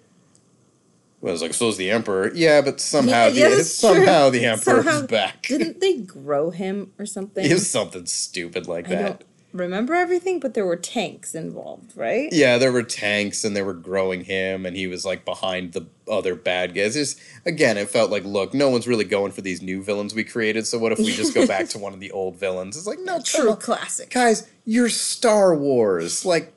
Well, 1.22 1.34
was 1.34 1.44
like 1.44 1.54
so's 1.54 1.78
the 1.78 1.92
Emperor. 1.92 2.32
Yeah, 2.34 2.62
but 2.62 2.82
somehow 2.82 3.28
Yeah, 3.28 3.50
the 3.50 3.64
somehow 3.64 4.32
the 4.32 4.46
Emperor's 4.46 4.84
Somehow- 4.86 5.06
back. 5.06 5.44
Didn't 5.44 5.80
they 5.80 5.98
grow 5.98 6.50
him 6.50 6.92
or 6.98 7.06
something? 7.06 7.46
It 7.46 7.54
was 7.54 7.70
something 7.70 8.08
stupid 8.08 8.68
like 8.68 8.88
I 8.88 8.96
that. 8.96 9.24
Remember 9.54 9.94
everything, 9.94 10.40
but 10.40 10.54
there 10.54 10.66
were 10.66 10.76
tanks 10.76 11.36
involved, 11.36 11.96
right? 11.96 12.30
Yeah, 12.32 12.58
there 12.58 12.72
were 12.72 12.84
tanks 12.84 13.44
and 13.44 13.56
they 13.56 13.62
were 13.62 13.74
growing 13.74 14.24
him, 14.26 14.66
and 14.66 14.76
he 14.76 14.88
was 14.88 15.06
like 15.06 15.26
behind 15.26 15.74
the 15.74 15.88
other 16.08 16.36
bad 16.36 16.74
guys. 16.74 17.16
Again, 17.46 17.78
it 17.78 17.90
felt 17.90 18.12
like, 18.12 18.24
look, 18.24 18.54
no 18.54 18.70
one's 18.70 18.88
really 18.88 19.04
going 19.04 19.32
for 19.32 19.42
these 19.42 19.62
new 19.62 19.84
villains 19.84 20.14
we 20.14 20.24
created. 20.24 20.68
So 20.68 20.78
what 20.78 20.92
if 20.92 21.00
we 21.00 21.12
just 21.14 21.34
go 21.34 21.46
back 21.48 21.70
to 21.70 21.78
one 21.80 21.94
of 21.94 22.00
the 22.00 22.12
old 22.12 22.38
villains? 22.38 22.78
It's 22.78 22.88
like, 22.88 23.00
no, 23.00 23.22
True 23.22 23.56
classic. 23.56 24.10
guys, 24.12 24.50
you're 24.66 24.90
Star 24.90 25.56
Wars. 25.56 26.26
Like, 26.26 26.54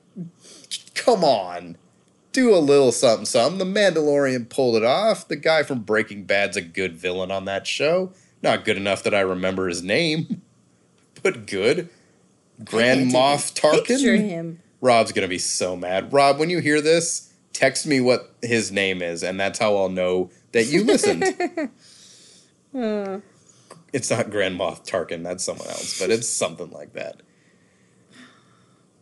come 0.95 1.25
on, 1.25 1.77
do 2.33 2.55
a 2.55 2.59
little 2.59 2.93
something, 2.93 3.27
something. 3.27 3.59
The 3.59 3.81
Mandalorian 3.81 4.49
pulled 4.49 4.77
it 4.77 4.85
off. 4.85 5.29
The 5.29 5.37
guy 5.37 5.63
from 5.63 5.81
Breaking 5.81 6.25
Bad's 6.25 6.57
a 6.57 6.63
good 6.63 6.97
villain 6.97 7.31
on 7.31 7.45
that 7.47 7.67
show. 7.67 8.13
Not 8.43 8.65
good 8.65 8.77
enough 8.77 9.03
that 9.05 9.15
I 9.15 9.21
remember 9.21 9.69
his 9.69 9.83
name, 9.83 10.43
but 11.23 11.47
good. 11.47 11.89
Grand 12.63 13.11
Moff 13.11 13.53
Tarkin. 13.55 14.29
him. 14.29 14.61
Rob's 14.81 15.13
gonna 15.13 15.29
be 15.29 15.39
so 15.39 15.77
mad. 15.77 16.13
Rob, 16.13 16.39
when 16.39 16.51
you 16.51 16.59
hear 16.61 16.81
this, 16.81 17.33
text 17.53 17.87
me 17.87 18.01
what 18.01 18.35
his 18.43 18.71
name 18.71 19.01
is, 19.03 19.23
and 19.23 19.41
that's 19.41 19.59
how 19.59 19.77
I'll 19.77 19.89
know 19.89 20.31
that 20.53 20.67
you 20.67 20.85
listened. 20.85 21.25
Uh, 22.75 23.21
it's 23.93 24.11
not 24.11 24.31
Grand 24.31 24.59
Moff 24.59 24.85
Tarkin, 24.85 25.23
that's 25.23 25.45
someone 25.45 25.69
else, 25.69 25.97
but 26.01 26.11
it's 26.11 26.29
something 26.29 26.73
like 26.73 26.93
that. 26.95 27.23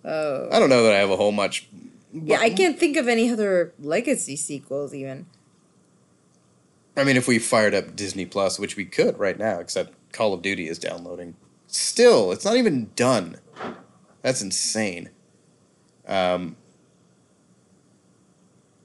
oh. 0.05 0.49
I 0.53 0.59
don't 0.59 0.69
know 0.69 0.83
that 0.83 0.93
I 0.93 0.99
have 0.99 1.09
a 1.09 1.17
whole 1.17 1.33
much. 1.33 1.71
Yeah, 2.13 2.39
I 2.39 2.51
can't 2.51 2.79
think 2.79 2.99
of 2.99 3.09
any 3.09 3.31
other 3.31 3.73
legacy 3.79 4.37
sequels 4.37 4.93
even. 4.93 5.25
I 6.99 7.05
mean, 7.05 7.17
if 7.17 7.27
we 7.27 7.39
fired 7.39 7.73
up 7.73 7.97
Disney 7.97 8.27
Plus, 8.27 8.59
which 8.59 8.77
we 8.77 8.85
could 8.85 9.19
right 9.19 9.39
now, 9.39 9.59
except 9.59 9.95
Call 10.13 10.35
of 10.35 10.43
Duty 10.43 10.69
is 10.69 10.79
downloading. 10.79 11.35
Still, 11.73 12.33
it's 12.33 12.45
not 12.45 12.57
even 12.57 12.91
done. 12.97 13.39
That's 14.21 14.43
insane. 14.43 15.09
Um, 16.07 16.57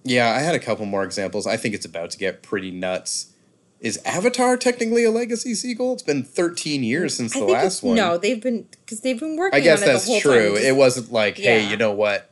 yeah, 0.06 0.30
I 0.30 0.40
had 0.40 0.56
a 0.56 0.60
couple 0.60 0.86
more 0.86 1.04
examples. 1.04 1.46
I 1.46 1.58
think 1.58 1.76
it's 1.76 1.86
about 1.86 2.12
to 2.12 2.18
get 2.18 2.42
pretty 2.42 2.72
nuts. 2.72 3.34
Is 3.82 4.00
Avatar 4.06 4.56
technically 4.56 5.04
a 5.04 5.12
legacy 5.12 5.54
sequel? 5.54 5.94
It's 5.94 6.02
been 6.02 6.24
13 6.24 6.82
years 6.82 7.14
since 7.14 7.36
I 7.36 7.42
the 7.42 7.46
last 7.46 7.84
one. 7.84 7.98
No, 7.98 8.18
they've 8.18 8.42
been 8.42 8.66
because 8.72 9.02
they've 9.02 9.20
been 9.20 9.36
working. 9.36 9.60
I 9.60 9.62
guess 9.62 9.84
that's 9.84 10.22
true. 10.22 10.56
Time. 10.56 10.64
It 10.64 10.76
wasn't 10.78 11.12
like, 11.12 11.38
hey, 11.38 11.70
you 11.70 11.76
know 11.76 11.92
what? 11.92 12.32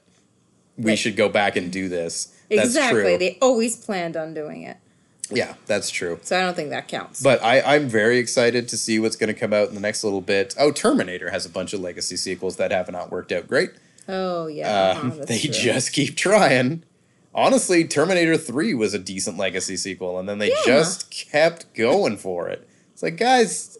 We 0.77 0.95
should 0.95 1.17
go 1.17 1.27
back 1.27 1.57
and 1.57 1.69
do 1.69 1.89
this. 1.89 2.33
That's 2.49 2.67
exactly. 2.69 3.01
true. 3.01 3.17
They 3.17 3.37
always 3.41 3.75
planned 3.75 4.15
on 4.15 4.33
doing 4.33 4.63
it, 4.63 4.77
yeah, 5.31 5.55
that's 5.65 5.89
true. 5.89 6.19
so 6.21 6.37
I 6.37 6.41
don't 6.41 6.55
think 6.55 6.69
that 6.69 6.87
counts. 6.87 7.21
But 7.21 7.43
I, 7.43 7.61
I'm 7.61 7.87
very 7.89 8.17
excited 8.17 8.67
to 8.69 8.77
see 8.77 8.99
what's 8.99 9.15
going 9.15 9.33
to 9.33 9.39
come 9.39 9.53
out 9.53 9.69
in 9.69 9.75
the 9.75 9.81
next 9.81 10.03
little 10.03 10.21
bit. 10.21 10.53
Oh, 10.59 10.71
Terminator 10.71 11.29
has 11.31 11.45
a 11.45 11.49
bunch 11.49 11.73
of 11.73 11.79
legacy 11.79 12.15
sequels 12.17 12.57
that 12.57 12.71
have 12.71 12.91
not 12.91 13.11
worked 13.11 13.31
out 13.31 13.47
great. 13.47 13.71
oh 14.07 14.47
yeah, 14.47 14.91
Um, 15.01 15.11
uh-huh, 15.11 15.25
they 15.25 15.39
true. 15.39 15.51
just 15.51 15.93
keep 15.93 16.15
trying. 16.15 16.83
Honestly, 17.33 17.83
Terminator 17.85 18.37
3 18.37 18.73
was 18.75 18.93
a 18.93 18.99
decent 18.99 19.37
legacy 19.37 19.75
sequel, 19.77 20.17
and 20.19 20.29
then 20.29 20.37
they 20.37 20.49
Yeah. 20.49 20.55
just 20.65 21.11
kept 21.11 21.73
going 21.73 22.15
for 22.17 22.47
it. 22.47 22.65
It's 22.93 23.03
like, 23.03 23.17
guys, 23.17 23.77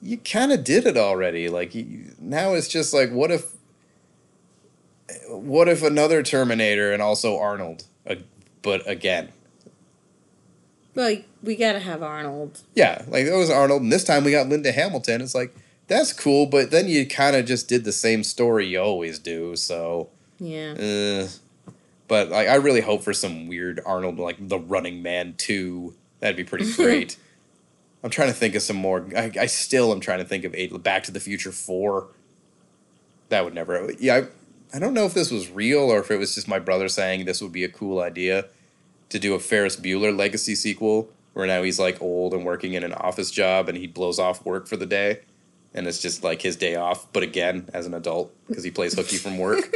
you 0.00 0.16
kind 0.18 0.52
of 0.52 0.62
did 0.62 0.86
it 0.86 0.96
already. 0.96 1.48
Like, 1.48 1.74
you, 1.74 2.12
now 2.20 2.52
it's 2.54 2.68
just 2.68 2.94
like, 2.94 3.10
what 3.10 3.30
if. 3.32 3.52
What 5.28 5.68
if 5.68 5.82
another 5.82 6.22
Terminator 6.22 6.92
and 6.92 7.02
also 7.02 7.38
Arnold? 7.38 7.84
Uh, 8.06 8.16
but 8.62 8.88
again, 8.88 9.30
Well, 10.94 11.16
we 11.42 11.56
gotta 11.56 11.80
have 11.80 12.02
Arnold. 12.02 12.60
Yeah, 12.74 13.02
like 13.08 13.26
that 13.26 13.36
was 13.36 13.50
Arnold, 13.50 13.82
and 13.82 13.92
this 13.92 14.04
time 14.04 14.24
we 14.24 14.30
got 14.30 14.48
Linda 14.48 14.72
Hamilton. 14.72 15.20
It's 15.20 15.34
like, 15.34 15.54
that's 15.88 16.12
cool, 16.12 16.46
but 16.46 16.70
then 16.70 16.88
you 16.88 17.06
kind 17.06 17.36
of 17.36 17.44
just 17.46 17.68
did 17.68 17.84
the 17.84 17.92
same 17.92 18.22
story 18.24 18.66
you 18.66 18.80
always 18.80 19.18
do. 19.18 19.56
So, 19.56 20.08
Yeah. 20.38 20.72
uh, 20.72 21.72
but 22.08 22.28
like, 22.30 22.48
I 22.48 22.54
really 22.56 22.80
hope 22.80 23.02
for 23.02 23.12
some 23.12 23.48
weird 23.48 23.80
Arnold 23.84 24.18
like 24.18 24.48
the 24.48 24.58
Running 24.58 25.02
Man 25.02 25.34
two. 25.36 25.94
That'd 26.20 26.36
be 26.36 26.44
pretty 26.44 26.72
great. 26.76 27.16
I'm 28.02 28.10
trying 28.10 28.28
to 28.28 28.34
think 28.34 28.54
of 28.54 28.62
some 28.62 28.76
more. 28.76 29.06
I, 29.16 29.32
I 29.40 29.46
still 29.46 29.90
am 29.90 30.00
trying 30.00 30.18
to 30.18 30.24
think 30.26 30.44
of 30.44 30.54
eight. 30.54 30.82
Back 30.82 31.04
to 31.04 31.10
the 31.10 31.20
Future 31.20 31.52
four. 31.52 32.08
That 33.30 33.44
would 33.44 33.54
never. 33.54 33.90
Yeah, 33.98 34.16
I, 34.72 34.76
I 34.76 34.78
don't 34.78 34.92
know 34.94 35.06
if 35.06 35.14
this 35.14 35.30
was 35.30 35.50
real 35.50 35.80
or 35.90 36.00
if 36.00 36.10
it 36.10 36.18
was 36.18 36.34
just 36.34 36.46
my 36.46 36.58
brother 36.58 36.88
saying 36.88 37.24
this 37.24 37.40
would 37.40 37.52
be 37.52 37.64
a 37.64 37.68
cool 37.68 38.00
idea 38.00 38.46
to 39.10 39.18
do 39.18 39.34
a 39.34 39.38
Ferris 39.38 39.76
Bueller 39.76 40.16
legacy 40.16 40.54
sequel 40.54 41.08
where 41.34 41.46
now 41.46 41.62
he's 41.62 41.78
like 41.78 42.00
old 42.00 42.32
and 42.34 42.44
working 42.44 42.74
in 42.74 42.84
an 42.84 42.92
office 42.94 43.30
job 43.30 43.68
and 43.68 43.76
he 43.78 43.86
blows 43.86 44.18
off 44.18 44.44
work 44.44 44.66
for 44.68 44.76
the 44.76 44.86
day 44.86 45.20
and 45.74 45.86
it's 45.88 46.00
just 46.00 46.22
like 46.22 46.42
his 46.42 46.56
day 46.56 46.76
off 46.76 47.12
but 47.12 47.22
again 47.22 47.68
as 47.74 47.86
an 47.86 47.94
adult 47.94 48.32
because 48.46 48.62
he 48.64 48.70
plays 48.70 48.94
hooky 48.94 49.16
from 49.16 49.38
work 49.38 49.64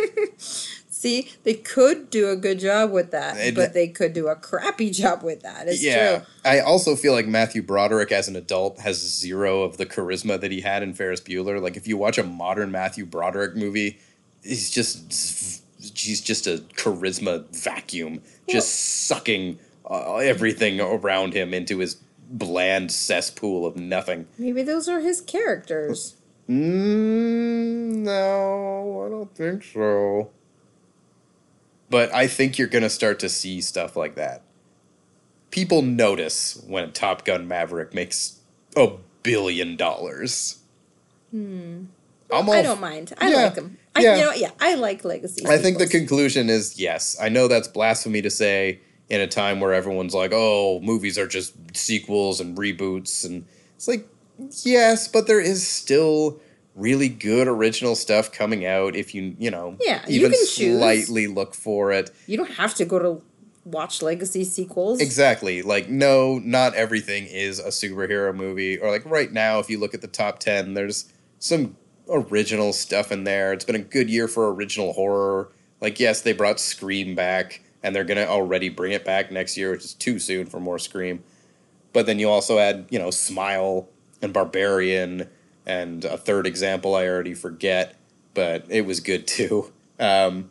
See, 0.90 1.30
they 1.44 1.54
could 1.54 2.10
do 2.10 2.28
a 2.28 2.34
good 2.34 2.58
job 2.58 2.90
with 2.90 3.12
that, 3.12 3.36
It- 3.36 3.54
but 3.54 3.72
they 3.72 3.86
could 3.86 4.12
do 4.12 4.26
a 4.26 4.34
crappy 4.34 4.90
job 4.90 5.22
with 5.22 5.42
that. 5.42 5.68
It's 5.68 5.82
yeah 5.82 6.18
true. 6.18 6.26
i 6.44 6.58
also 6.60 6.96
feel 6.96 7.12
like 7.12 7.26
matthew 7.26 7.62
broderick 7.62 8.10
as 8.10 8.26
an 8.28 8.34
adult 8.36 8.80
has 8.80 8.96
zero 9.00 9.62
of 9.62 9.76
the 9.76 9.86
charisma 9.86 10.40
that 10.40 10.50
he 10.50 10.60
had 10.60 10.82
in 10.82 10.94
ferris 10.94 11.20
bueller 11.20 11.60
like 11.62 11.76
if 11.76 11.86
you 11.86 11.96
watch 11.96 12.18
a 12.18 12.24
modern 12.24 12.72
matthew 12.72 13.06
broderick 13.06 13.54
movie 13.54 13.98
he's 14.42 14.70
just 14.70 15.62
he's 15.78 16.20
just 16.20 16.46
a 16.46 16.62
charisma 16.74 17.44
vacuum 17.56 18.20
just 18.48 19.06
sucking 19.06 19.58
uh, 19.88 20.16
everything 20.16 20.80
around 20.80 21.32
him 21.34 21.54
into 21.54 21.78
his 21.78 21.96
bland 22.30 22.90
cesspool 22.92 23.64
of 23.64 23.76
nothing 23.76 24.26
Maybe 24.38 24.62
those 24.62 24.88
are 24.88 25.00
his 25.00 25.20
characters. 25.20 26.14
Mm, 26.48 27.96
no, 27.96 29.04
I 29.06 29.10
don't 29.10 29.34
think 29.34 29.62
so. 29.62 30.30
But 31.90 32.12
I 32.14 32.26
think 32.26 32.58
you're 32.58 32.68
going 32.68 32.82
to 32.82 32.90
start 32.90 33.18
to 33.20 33.28
see 33.28 33.60
stuff 33.60 33.96
like 33.96 34.14
that. 34.14 34.42
People 35.50 35.82
notice 35.82 36.62
when 36.66 36.92
Top 36.92 37.24
Gun 37.24 37.48
Maverick 37.48 37.94
makes 37.94 38.40
a 38.76 38.92
billion 39.22 39.76
dollars. 39.76 40.58
Hmm. 41.30 41.84
All 42.30 42.50
I 42.50 42.62
don't 42.62 42.80
mind. 42.80 43.14
I 43.18 43.30
yeah, 43.30 43.36
like 43.44 43.54
them. 43.54 43.77
I, 43.98 44.02
yeah. 44.02 44.16
You 44.18 44.24
know, 44.24 44.32
yeah, 44.32 44.50
I 44.60 44.74
like 44.74 45.04
legacy. 45.04 45.46
I 45.46 45.58
think 45.58 45.78
the 45.78 45.86
conclusion 45.86 46.48
is 46.48 46.78
yes. 46.78 47.16
I 47.20 47.28
know 47.28 47.48
that's 47.48 47.68
blasphemy 47.68 48.22
to 48.22 48.30
say 48.30 48.80
in 49.08 49.20
a 49.20 49.26
time 49.26 49.60
where 49.60 49.72
everyone's 49.72 50.14
like, 50.14 50.32
"Oh, 50.34 50.80
movies 50.80 51.18
are 51.18 51.26
just 51.26 51.54
sequels 51.76 52.40
and 52.40 52.56
reboots," 52.56 53.24
and 53.24 53.44
it's 53.76 53.88
like, 53.88 54.06
yes, 54.64 55.08
but 55.08 55.26
there 55.26 55.40
is 55.40 55.66
still 55.66 56.40
really 56.74 57.08
good 57.08 57.48
original 57.48 57.96
stuff 57.96 58.30
coming 58.30 58.64
out 58.64 58.94
if 58.94 59.12
you 59.14 59.34
you 59.38 59.50
know 59.50 59.76
Yeah, 59.80 60.00
you 60.06 60.20
even 60.20 60.30
can 60.30 60.46
choose. 60.46 60.78
slightly 60.78 61.26
look 61.26 61.54
for 61.54 61.90
it. 61.90 62.10
you 62.26 62.36
don't 62.36 62.52
have 62.52 62.74
to 62.76 62.84
go 62.84 62.98
to 63.00 63.22
watch 63.64 64.00
legacy 64.00 64.44
sequels. 64.44 65.00
Exactly. 65.00 65.60
Like, 65.60 65.88
no, 65.90 66.38
not 66.38 66.74
everything 66.74 67.26
is 67.26 67.58
a 67.58 67.68
superhero 67.68 68.34
movie. 68.34 68.78
Or 68.78 68.90
like 68.90 69.04
right 69.04 69.30
now, 69.32 69.58
if 69.58 69.68
you 69.68 69.78
look 69.78 69.92
at 69.92 70.00
the 70.00 70.06
top 70.06 70.38
ten, 70.38 70.74
there's 70.74 71.12
some 71.38 71.76
original 72.08 72.72
stuff 72.72 73.12
in 73.12 73.24
there. 73.24 73.52
It's 73.52 73.64
been 73.64 73.76
a 73.76 73.80
good 73.80 74.08
year 74.10 74.28
for 74.28 74.52
original 74.52 74.92
horror. 74.92 75.50
Like, 75.80 76.00
yes, 76.00 76.22
they 76.22 76.32
brought 76.32 76.58
Scream 76.58 77.14
back, 77.14 77.60
and 77.82 77.94
they're 77.94 78.04
gonna 78.04 78.24
already 78.24 78.68
bring 78.68 78.92
it 78.92 79.04
back 79.04 79.30
next 79.30 79.56
year, 79.56 79.70
which 79.70 79.84
is 79.84 79.94
too 79.94 80.18
soon 80.18 80.46
for 80.46 80.60
more 80.60 80.78
Scream. 80.78 81.22
But 81.92 82.06
then 82.06 82.18
you 82.18 82.28
also 82.28 82.58
add, 82.58 82.86
you 82.90 82.98
know, 82.98 83.10
Smile 83.10 83.88
and 84.20 84.32
Barbarian, 84.32 85.28
and 85.66 86.04
a 86.04 86.16
third 86.16 86.46
example 86.46 86.94
I 86.94 87.06
already 87.06 87.34
forget, 87.34 87.96
but 88.34 88.64
it 88.68 88.86
was 88.86 89.00
good 89.00 89.26
too. 89.26 89.72
Um, 90.00 90.50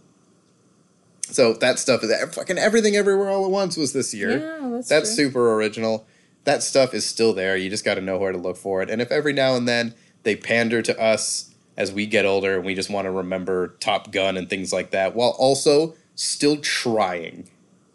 so 1.30 1.54
that 1.54 1.80
stuff 1.80 2.04
is 2.04 2.12
fucking 2.36 2.58
everything 2.58 2.96
everywhere 2.96 3.30
all 3.30 3.46
at 3.46 3.52
once 3.52 3.78
was 3.78 3.94
this 3.94 4.14
year. 4.14 4.40
Yeah, 4.40 4.70
that's, 4.70 4.90
That's 4.90 5.12
super 5.12 5.54
original. 5.56 6.06
That 6.46 6.64
stuff 6.64 6.94
is 6.94 7.06
still 7.06 7.34
there. 7.34 7.58
You 7.58 7.70
just 7.70 7.84
got 7.86 7.96
to 7.96 8.02
know 8.02 8.18
where 8.18 8.32
to 8.32 8.38
look 8.38 8.58
for 8.58 8.82
it. 8.82 8.90
And 8.90 9.02
if 9.02 9.12
every 9.12 9.34
now 9.34 9.56
and 9.56 9.68
then 9.68 9.94
they 10.24 10.36
pander 10.36 10.82
to 10.82 11.00
us 11.02 11.47
as 11.78 11.92
we 11.92 12.06
get 12.06 12.26
older 12.26 12.56
and 12.58 12.66
we 12.66 12.74
just 12.74 12.90
want 12.90 13.06
to 13.06 13.12
remember 13.12 13.70
Top 13.80 14.12
Gun 14.12 14.36
and 14.36 14.50
things 14.50 14.74
like 14.74 14.92
that, 14.92 15.16
while 15.16 15.36
also 15.38 15.96
still 16.16 16.58
trying 16.58 17.48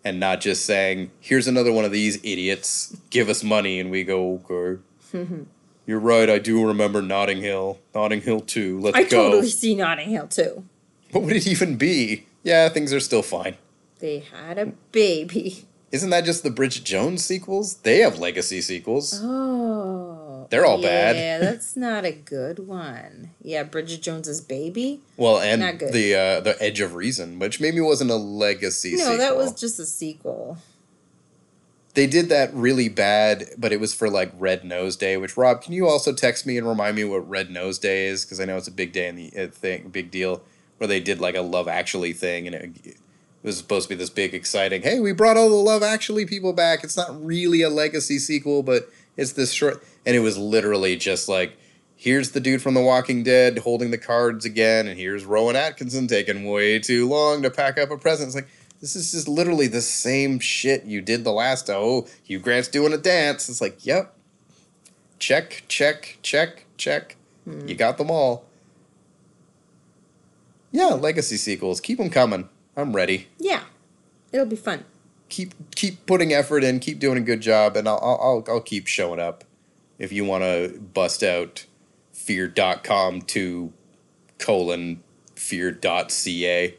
and 0.05 0.19
not 0.19 0.41
just 0.41 0.65
saying, 0.65 1.11
here's 1.21 1.47
another 1.47 1.73
one 1.73 1.85
of 1.85 1.93
these 1.93 2.17
idiots, 2.25 2.97
give 3.11 3.29
us 3.29 3.43
money, 3.45 3.79
and 3.79 3.91
we 3.91 4.05
go, 4.05 4.35
okay. 4.35 4.81
Mm-hmm. 5.13 5.43
You're 5.87 5.99
right, 5.99 6.31
I 6.31 6.39
do 6.39 6.65
remember 6.67 7.03
Notting 7.03 7.39
Hill. 7.39 7.81
Notting 7.95 8.23
Hill 8.23 8.41
2, 8.41 8.81
let's 8.81 8.97
I 8.97 9.03
go. 9.03 9.31
totally 9.31 9.49
see 9.49 9.75
Notting 9.75 10.11
Hill 10.11 10.29
too. 10.29 10.65
What 11.11 11.25
would 11.25 11.37
it 11.37 11.47
even 11.47 11.77
be? 11.77 12.27
Yeah, 12.43 12.69
things 12.69 12.93
are 12.93 13.01
still 13.01 13.23
fine. 13.23 13.57
They 13.99 14.21
had 14.21 14.59
a 14.59 14.67
baby. 14.93 15.67
Isn't 15.93 16.11
that 16.11 16.25
just 16.25 16.43
the 16.43 16.51
Bridget 16.51 16.85
Jones 16.85 17.25
sequels? 17.25 17.77
They 17.77 17.99
have 17.99 18.19
legacy 18.19 18.61
sequels. 18.63 19.21
Oh, 19.23 20.22
They're 20.51 20.65
all 20.65 20.81
bad. 20.81 21.17
Yeah, 21.17 21.39
that's 21.39 21.77
not 21.77 22.05
a 22.05 22.13
good 22.13 22.67
one. 22.67 23.31
Yeah, 23.43 23.63
Bridget 23.63 24.03
Jones's 24.03 24.41
baby. 24.41 25.01
Well, 25.17 25.39
and 25.39 25.81
the 25.81 26.15
uh, 26.15 26.41
the 26.41 26.57
Edge 26.61 26.81
of 26.81 26.95
Reason, 26.95 27.39
which 27.39 27.61
maybe 27.61 27.81
wasn't 27.81 28.11
a 28.11 28.17
legacy. 28.17 28.93
No, 28.93 28.99
sequel. 28.99 29.19
that 29.19 29.37
was 29.37 29.59
just 29.59 29.79
a 29.79 29.87
sequel. 29.87 30.59
They 31.95 32.07
did 32.07 32.31
that 32.31 32.55
really 32.55 32.89
bad, 32.89 33.51
but 33.59 33.71
it 33.71 33.79
was 33.79 33.93
for 33.93 34.09
like 34.09 34.33
Red 34.39 34.65
Nose 34.65 34.97
Day. 34.97 35.17
Which 35.17 35.37
Rob, 35.37 35.63
can 35.63 35.75
you 35.75 35.87
also 35.87 36.13
text 36.13 36.47
me 36.47 36.57
and 36.57 36.67
remind 36.67 36.97
me 36.97 37.05
what 37.05 37.29
Red 37.29 37.51
Nose 37.51 37.79
Day 37.79 38.07
is? 38.07 38.25
Because 38.25 38.41
I 38.41 38.47
know 38.47 38.57
it's 38.57 38.69
a 38.69 38.73
big 38.73 38.93
day 38.93 39.09
in 39.09 39.17
the 39.17 39.33
uh, 39.37 39.47
thing, 39.49 39.89
big 39.89 40.11
deal 40.11 40.43
where 40.83 40.89
they 40.89 40.99
did 40.99 41.21
like 41.21 41.37
a 41.37 41.43
Love 41.43 41.69
Actually 41.69 42.13
thing, 42.13 42.49
and 42.49 42.57
it, 42.57 42.73
it 42.85 42.97
was 43.45 43.57
supposed 43.57 43.89
to 43.89 43.95
be 43.95 43.99
this 43.99 44.11
big, 44.11 44.35
exciting. 44.35 44.83
Hey, 44.83 44.99
we 44.99 45.13
brought 45.13 45.37
all 45.37 45.49
the 45.49 45.55
Love 45.55 45.81
Actually 45.81 46.27
people 46.27 46.53
back. 46.53 46.83
It's 46.83 46.97
not 46.97 47.25
really 47.25 47.63
a 47.63 47.71
legacy 47.71 48.19
sequel, 48.19 48.65
but 48.65 48.91
it's 49.17 49.33
this 49.33 49.53
short, 49.53 49.85
and 50.07 50.17
it 50.17 50.21
was 50.21 50.39
literally 50.39 50.97
just 50.97 51.29
like. 51.29 51.59
Here's 51.95 52.33
the 52.33 52.41
dude 52.41 52.61
from 52.61 52.75
The 52.75 52.81
Walking 52.81 53.23
Dead 53.23 53.59
holding 53.59 53.93
the 53.93 53.99
cards 53.99 54.45
again, 54.45 54.89
and 54.89 54.99
here's 54.99 55.25
Rowan 55.25 55.55
Atkinson 55.55 56.09
taking 56.09 56.51
way 56.51 56.81
too 56.81 57.09
long 57.09 57.43
to 57.43 57.51
pack 57.51 57.79
up 57.79 57.93
a 57.93 57.97
present. 57.97 58.27
It's 58.27 58.35
like, 58.35 58.49
this 58.81 58.97
is 58.97 59.13
just 59.13 59.29
literally 59.29 59.69
the 59.69 59.81
same 59.81 60.41
shit 60.41 60.85
you 60.85 61.01
did 61.01 61.23
the 61.23 61.31
last. 61.31 61.71
Oh, 61.71 62.09
Hugh 62.25 62.41
Grant's 62.41 62.67
doing 62.67 62.93
a 62.93 62.97
dance. 62.99 63.49
It's 63.49 63.61
like, 63.61 63.87
yep. 63.87 64.17
Check, 65.21 65.63
check, 65.69 66.19
check, 66.23 66.65
check. 66.77 67.15
Hmm. 67.45 67.69
You 67.69 67.77
got 67.77 67.99
them 67.99 68.11
all. 68.11 68.47
Yeah, 70.73 70.95
legacy 70.95 71.37
sequels. 71.37 71.81
Keep 71.81 71.99
them 71.99 72.11
coming. 72.11 72.49
I'm 72.77 72.97
ready. 72.97 73.29
Yeah, 73.39 73.63
it'll 74.33 74.47
be 74.47 74.57
fun. 74.57 74.85
Keep 75.33 75.75
keep 75.75 76.05
putting 76.05 76.35
effort 76.35 76.63
in. 76.63 76.79
Keep 76.79 76.99
doing 76.99 77.17
a 77.17 77.23
good 77.23 77.41
job, 77.41 77.75
and 77.75 77.89
I'll 77.89 77.99
I'll 78.03 78.45
I'll, 78.47 78.61
keep 78.61 78.87
showing 78.87 79.19
up. 79.19 79.45
If 79.99 80.13
you 80.13 80.27
want 80.27 80.45
to 80.45 80.79
bust 80.93 81.23
out 81.23 81.65
fear.com 82.13 83.23
to 83.23 83.73
colon 84.39 85.03
fear.ca. 85.35 86.75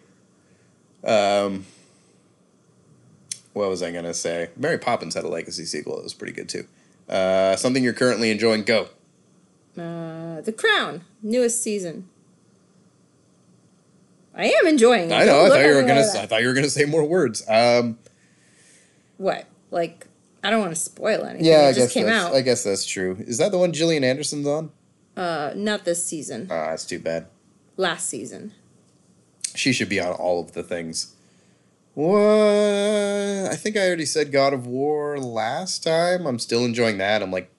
Um, 1.03 1.65
what 3.53 3.69
was 3.69 3.81
I 3.81 3.91
gonna 3.91 4.13
say? 4.13 4.51
Mary 4.55 4.77
Poppins 4.77 5.15
had 5.15 5.23
a 5.23 5.29
legacy 5.29 5.65
sequel. 5.65 5.97
It 5.97 6.03
was 6.03 6.13
pretty 6.13 6.33
good 6.33 6.47
too. 6.47 6.67
Uh, 7.09 7.55
something 7.55 7.83
you're 7.83 7.93
currently 7.93 8.29
enjoying. 8.29 8.61
Go. 8.61 8.89
Uh, 9.75 10.41
the 10.41 10.53
Crown, 10.55 11.01
newest 11.23 11.59
season. 11.59 12.07
I 14.35 14.45
am 14.45 14.67
enjoying 14.67 15.09
it. 15.09 15.13
I 15.15 15.25
know. 15.25 15.43
I 15.43 15.49
thought 15.49 15.65
you 15.65 15.73
were 15.73 15.81
gonna. 15.81 16.05
I 16.19 16.27
thought 16.27 16.41
you 16.43 16.47
were 16.49 16.53
gonna 16.53 16.69
say 16.69 16.85
more 16.85 17.03
words. 17.03 17.43
Um, 17.49 17.97
What? 19.17 19.47
Like, 19.71 20.07
I 20.43 20.49
don't 20.49 20.59
want 20.59 20.73
to 20.75 20.79
spoil 20.79 21.23
anything. 21.23 21.45
yeah, 21.45 21.67
it 21.67 21.69
I 21.69 21.73
just 21.73 21.79
guess 21.79 21.93
came 21.93 22.05
that's, 22.05 22.25
out. 22.25 22.35
I 22.35 22.41
guess 22.41 22.63
that's 22.63 22.85
true. 22.85 23.17
Is 23.19 23.37
that 23.37 23.51
the 23.51 23.57
one 23.57 23.73
Gillian 23.73 24.03
Anderson's 24.03 24.47
on? 24.47 24.71
uh, 25.15 25.51
not 25.55 25.85
this 25.85 26.03
season. 26.03 26.47
Ah, 26.49 26.69
that's 26.71 26.85
too 26.85 26.99
bad. 26.99 27.27
Last 27.77 28.09
season. 28.09 28.53
She 29.55 29.71
should 29.71 29.89
be 29.89 29.99
on 29.99 30.13
all 30.13 30.41
of 30.41 30.53
the 30.53 30.63
things. 30.63 31.15
What? 31.93 32.15
I 32.17 33.55
think 33.55 33.77
I 33.77 33.85
already 33.85 34.05
said 34.05 34.31
God 34.31 34.53
of 34.53 34.65
War 34.65 35.19
last 35.19 35.83
time. 35.83 36.25
I'm 36.25 36.39
still 36.39 36.65
enjoying 36.65 36.97
that. 36.97 37.21
I'm 37.21 37.31
like 37.31 37.51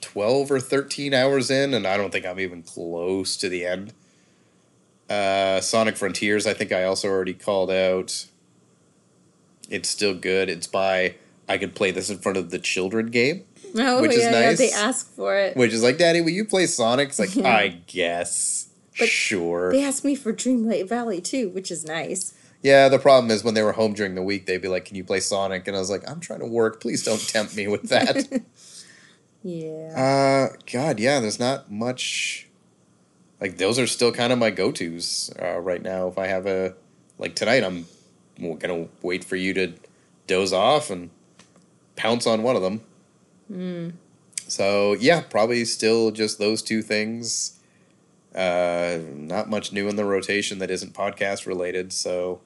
12 0.00 0.50
or 0.50 0.60
13 0.60 1.12
hours 1.12 1.50
in, 1.50 1.74
and 1.74 1.86
I 1.86 1.96
don't 1.98 2.10
think 2.10 2.24
I'm 2.24 2.40
even 2.40 2.62
close 2.62 3.36
to 3.36 3.48
the 3.50 3.66
end. 3.66 3.92
Uh, 5.10 5.60
Sonic 5.60 5.96
Frontiers, 5.96 6.46
I 6.46 6.54
think 6.54 6.72
I 6.72 6.84
also 6.84 7.08
already 7.08 7.34
called 7.34 7.70
out. 7.70 8.26
It's 9.68 9.88
still 9.88 10.14
good. 10.14 10.48
It's 10.48 10.66
by 10.66 11.16
I 11.48 11.58
could 11.58 11.74
play 11.74 11.90
this 11.90 12.10
in 12.10 12.18
front 12.18 12.36
of 12.38 12.50
the 12.50 12.58
children 12.58 13.06
game, 13.06 13.44
Oh, 13.76 14.00
Which 14.02 14.12
is 14.12 14.24
nice. 14.24 14.32
yeah, 14.34 14.52
they 14.54 14.70
ask 14.72 15.10
for 15.14 15.34
it. 15.36 15.56
which 15.56 15.72
is 15.72 15.82
like, 15.82 15.98
Daddy, 15.98 16.20
will 16.20 16.30
you 16.30 16.44
play 16.44 16.66
Sonic? 16.66 17.08
It's 17.10 17.18
like, 17.18 17.34
Yeah. 17.36 17.48
I 17.56 17.68
guess. 17.86 18.68
But 18.98 19.08
sure. 19.08 19.72
They 19.72 19.84
asked 19.84 20.04
me 20.04 20.14
for 20.14 20.32
Dreamlight 20.32 20.88
Valley 20.88 21.20
too, 21.20 21.48
which 21.50 21.70
is 21.70 21.84
nice. 21.84 22.34
Yeah, 22.62 22.88
the 22.88 22.98
problem 22.98 23.30
is 23.30 23.44
when 23.44 23.54
they 23.54 23.62
were 23.62 23.72
home 23.72 23.92
during 23.94 24.14
the 24.16 24.22
week, 24.22 24.46
they'd 24.46 24.60
be 24.60 24.66
like, 24.66 24.84
"Can 24.84 24.96
you 24.96 25.04
play 25.04 25.20
Sonic?" 25.20 25.68
And 25.68 25.76
I 25.76 25.78
was 25.80 25.90
like, 25.90 26.08
"I'm 26.10 26.18
trying 26.18 26.40
to 26.40 26.46
work. 26.46 26.80
Please 26.80 27.04
don't 27.04 27.20
tempt 27.28 27.54
me 27.56 27.68
with 27.68 27.84
that." 27.90 28.26
Yeah. 29.44 30.50
Uh, 30.52 30.56
God, 30.70 30.98
yeah. 30.98 31.20
There's 31.20 31.38
not 31.38 31.70
much. 31.70 32.48
Like 33.40 33.56
those 33.58 33.78
are 33.78 33.86
still 33.86 34.10
kind 34.10 34.32
of 34.32 34.38
my 34.38 34.50
go 34.50 34.72
tos 34.72 35.30
uh, 35.40 35.60
right 35.60 35.80
now. 35.80 36.08
If 36.08 36.18
I 36.18 36.26
have 36.26 36.46
a 36.46 36.74
like 37.18 37.36
tonight, 37.36 37.62
I'm 37.62 37.86
well, 38.38 38.54
gonna 38.54 38.88
wait 39.02 39.24
for 39.24 39.36
you 39.36 39.54
to 39.54 39.72
doze 40.26 40.52
off 40.52 40.90
and 40.90 41.10
pounce 41.96 42.26
on 42.26 42.42
one 42.42 42.56
of 42.56 42.62
them. 42.62 42.80
Mm. 43.50 43.92
So 44.46 44.94
yeah, 44.94 45.20
probably 45.20 45.64
still 45.64 46.10
just 46.10 46.38
those 46.38 46.62
two 46.62 46.82
things. 46.82 47.58
Uh, 48.34 48.98
not 49.14 49.48
much 49.48 49.72
new 49.72 49.88
in 49.88 49.96
the 49.96 50.04
rotation 50.04 50.58
that 50.58 50.70
isn't 50.70 50.94
podcast 50.94 51.46
related. 51.46 51.92
So 51.92 52.40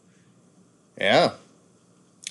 yeah. 0.99 1.33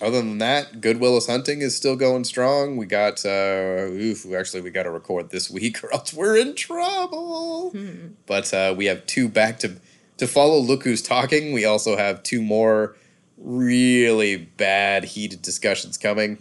Other 0.02 0.18
than 0.18 0.40
that, 0.40 0.82
Good 0.82 1.00
Willis 1.00 1.28
Hunting 1.28 1.62
is 1.62 1.76
still 1.76 1.96
going 1.96 2.24
strong. 2.24 2.76
We 2.76 2.88
got 2.88 3.24
uh 3.24 3.88
oof, 3.88 4.26
actually 4.34 4.62
we 4.62 4.72
got 4.72 4.84
to 4.84 4.92
record 4.92 5.30
this 5.30 5.50
week 5.50 5.84
or 5.84 5.94
else 5.94 6.12
we're 6.14 6.38
in 6.38 6.56
trouble. 6.56 7.70
Hmm. 7.70 8.14
But 8.26 8.52
uh, 8.54 8.74
we 8.76 8.86
have 8.86 9.06
two 9.06 9.30
back 9.30 9.60
to 9.60 9.76
to 10.18 10.28
follow. 10.28 10.58
Look 10.58 10.84
who's 10.84 11.04
talking. 11.04 11.54
We 11.54 11.66
also 11.66 11.98
have 11.98 12.24
two 12.24 12.42
more 12.42 12.96
really 13.42 14.38
bad 14.38 15.04
heated 15.04 15.42
discussions 15.42 15.98
coming 15.98 16.38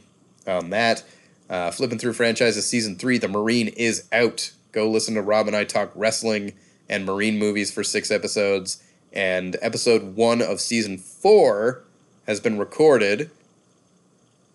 on 0.46 0.70
that. 0.70 1.02
Uh, 1.48 1.70
flipping 1.70 1.98
through 1.98 2.12
franchises 2.12 2.66
season 2.66 2.96
three, 2.96 3.18
The 3.18 3.28
Marine 3.28 3.68
is 3.68 4.06
out. 4.12 4.52
Go 4.72 4.88
listen 4.88 5.14
to 5.14 5.22
Rob 5.22 5.48
and 5.48 5.56
I 5.56 5.64
talk 5.64 5.90
wrestling 5.94 6.52
and 6.88 7.04
Marine 7.04 7.38
movies 7.38 7.72
for 7.72 7.82
six 7.82 8.10
episodes. 8.10 8.82
And 9.12 9.56
episode 9.60 10.14
one 10.14 10.40
of 10.40 10.60
season 10.60 10.98
four 10.98 11.82
has 12.26 12.38
been 12.38 12.58
recorded. 12.58 13.30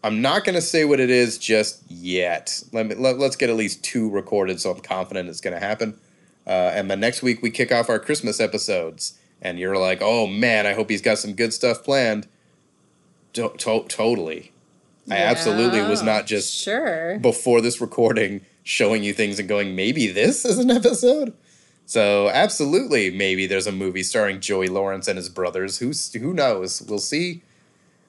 I'm 0.04 0.22
not 0.22 0.46
going 0.46 0.56
to 0.56 0.62
say 0.62 0.86
what 0.86 1.00
it 1.00 1.10
is 1.10 1.38
just 1.38 1.82
yet. 1.90 2.64
Let 2.72 2.86
me 2.86 2.96
let, 2.96 3.18
let's 3.18 3.36
get 3.36 3.50
at 3.50 3.56
least 3.56 3.84
two 3.84 4.10
recorded, 4.10 4.62
so 4.62 4.72
I'm 4.72 4.80
confident 4.80 5.30
it's 5.30 5.42
going 5.42 5.56
to 5.56 5.60
happen. 5.60 5.98
Uh, 6.46 6.72
and 6.74 6.92
then 6.92 7.00
next 7.00 7.24
week 7.24 7.42
we 7.42 7.50
kick 7.50 7.72
off 7.72 7.90
our 7.90 7.98
Christmas 7.98 8.40
episodes, 8.40 9.18
and 9.42 9.58
you're 9.58 9.78
like, 9.78 10.04
"Oh 10.04 10.28
man, 10.28 10.68
I 10.68 10.74
hope 10.74 10.92
he's 10.92 11.02
got 11.02 11.18
some 11.18 11.34
good 11.34 11.54
stuff 11.54 11.84
planned." 11.84 12.28
To- 13.36 13.54
to- 13.58 13.86
totally, 13.88 14.52
I 15.10 15.18
absolutely 15.18 15.82
was 15.82 16.02
not 16.02 16.26
just 16.26 16.54
Sure. 16.54 17.18
before 17.20 17.62
this 17.62 17.80
recording 17.80 18.42
showing 18.64 19.04
you 19.04 19.14
things 19.14 19.38
and 19.40 19.48
going, 19.48 19.76
maybe 19.76 20.08
this 20.08 20.44
is 20.46 20.58
an 20.58 20.72
episode. 20.72 21.34
So 21.86 22.30
absolutely, 22.30 23.12
maybe 23.12 23.46
there's 23.46 23.68
a 23.68 23.72
movie 23.72 24.02
starring 24.04 24.40
Joey 24.40 24.68
Lawrence 24.68 25.08
and 25.08 25.18
his 25.18 25.30
brothers. 25.30 25.78
Who's 25.78 26.12
who 26.14 26.34
knows? 26.34 26.82
We'll 26.82 26.98
see. 27.00 27.44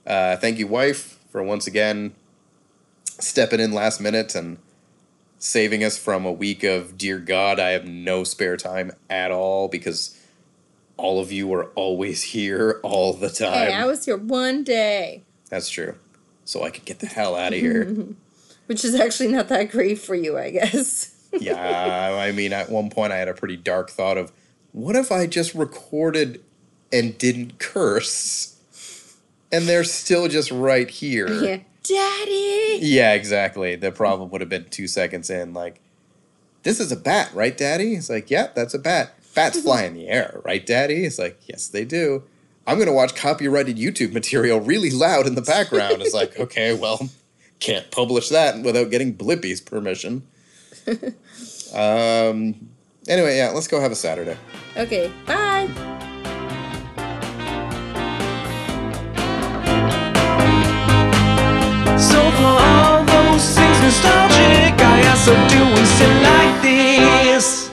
Uh, 0.07 0.37
thank 0.37 0.59
you, 0.59 0.67
wife, 0.67 1.19
for 1.31 1.43
once 1.43 1.67
again 1.67 2.15
stepping 3.19 3.61
in 3.61 3.73
last 3.73 4.01
minute 4.01 4.35
and 4.35 4.59
saving 5.39 5.85
us 5.85 5.99
from 5.99 6.25
a 6.25 6.33
week 6.33 6.65
of 6.65 6.97
dear 6.97 7.19
God, 7.19 7.59
I 7.61 7.71
have 7.71 7.85
no 7.85 8.25
spare 8.25 8.57
time 8.57 8.93
at 9.11 9.31
all 9.31 9.69
because 9.69 10.17
all 10.97 11.21
of 11.21 11.31
you 11.33 11.53
are 11.55 11.67
always 11.75 12.23
here 12.23 12.81
all 12.83 13.13
the 13.13 13.31
time. 13.31 13.69
Hey, 13.69 13.75
I 13.75 13.85
was 13.85 14.05
here 14.05 14.17
one 14.17 14.65
day, 14.65 15.25
That's 15.51 15.69
true. 15.69 15.95
So 16.45 16.63
I 16.63 16.71
could 16.71 16.85
get 16.85 17.01
the 17.01 17.07
hell 17.07 17.35
out 17.35 17.53
of 17.53 17.59
here. 17.59 18.07
which 18.67 18.85
is 18.85 18.95
actually 18.95 19.29
not 19.29 19.49
that 19.49 19.71
great 19.71 19.99
for 19.99 20.15
you, 20.15 20.39
I 20.39 20.51
guess. 20.51 21.13
yeah, 21.33 22.17
I 22.21 22.33
mean, 22.33 22.53
at 22.53 22.71
one 22.71 22.91
point 22.91 23.13
I 23.13 23.17
had 23.17 23.29
a 23.29 23.35
pretty 23.35 23.57
dark 23.57 23.91
thought 23.91 24.19
of, 24.19 24.33
what 24.73 24.97
if 24.97 25.11
I 25.11 25.27
just 25.27 25.55
recorded 25.55 26.43
and 26.93 27.17
didn't 27.17 27.59
curse, 27.59 28.59
and 29.51 29.67
they're 29.67 29.85
still 29.85 30.29
just 30.29 30.51
right 30.51 30.89
here? 30.89 31.33
yeah. 31.33 31.59
Daddy! 31.83 32.79
Yeah, 32.81 33.13
exactly. 33.13 33.77
The 33.77 33.93
problem 33.93 34.31
would 34.31 34.41
have 34.41 34.51
been 34.51 34.67
two 34.71 34.89
seconds 34.89 35.31
in, 35.31 35.55
like, 35.55 35.81
this 36.65 36.81
is 36.81 36.91
a 36.91 36.97
bat, 36.97 37.31
right, 37.33 37.57
Daddy? 37.57 37.95
It's 37.95 38.11
like, 38.11 38.29
yeah, 38.29 38.49
that's 38.57 38.75
a 38.75 38.79
bat 38.81 39.16
fats 39.37 39.59
mm-hmm. 39.59 39.67
fly 39.67 39.85
in 39.85 39.95
the 39.95 40.09
air, 40.09 40.41
right, 40.45 40.65
Daddy? 40.65 41.05
It's 41.05 41.19
like, 41.19 41.39
yes, 41.47 41.69
they 41.69 41.85
do. 41.85 42.25
I'm 42.67 42.79
going 42.79 42.89
to 42.89 42.93
watch 42.93 43.15
copyrighted 43.15 43.77
YouTube 43.77 44.13
material 44.13 44.61
really 44.61 44.91
loud 44.91 45.27
in 45.27 45.37
the 45.37 45.43
background. 45.43 46.01
It's 46.01 46.15
like, 46.15 46.41
okay, 46.41 46.75
well, 46.75 47.11
can't 47.61 47.89
publish 47.91 48.31
that 48.31 48.63
without 48.63 48.91
getting 48.91 49.15
Blippi's 49.15 49.61
permission. 49.61 50.27
um, 51.75 52.71
anyway, 53.07 53.37
yeah, 53.37 53.53
let's 53.55 53.69
go 53.69 53.79
have 53.79 53.93
a 53.93 53.95
Saturday. 53.95 54.39
Okay, 54.75 55.13
bye. 55.27 55.69
So 61.99 62.21
for 62.33 62.57
all 62.57 63.05
those 63.05 63.55
things 63.55 63.81
nostalgic, 63.83 64.81
I 64.81 65.09
also 65.11 65.35
do 65.49 65.63
we 65.75 65.85
sit 65.85 66.23
like 66.23 66.63
this? 66.63 67.66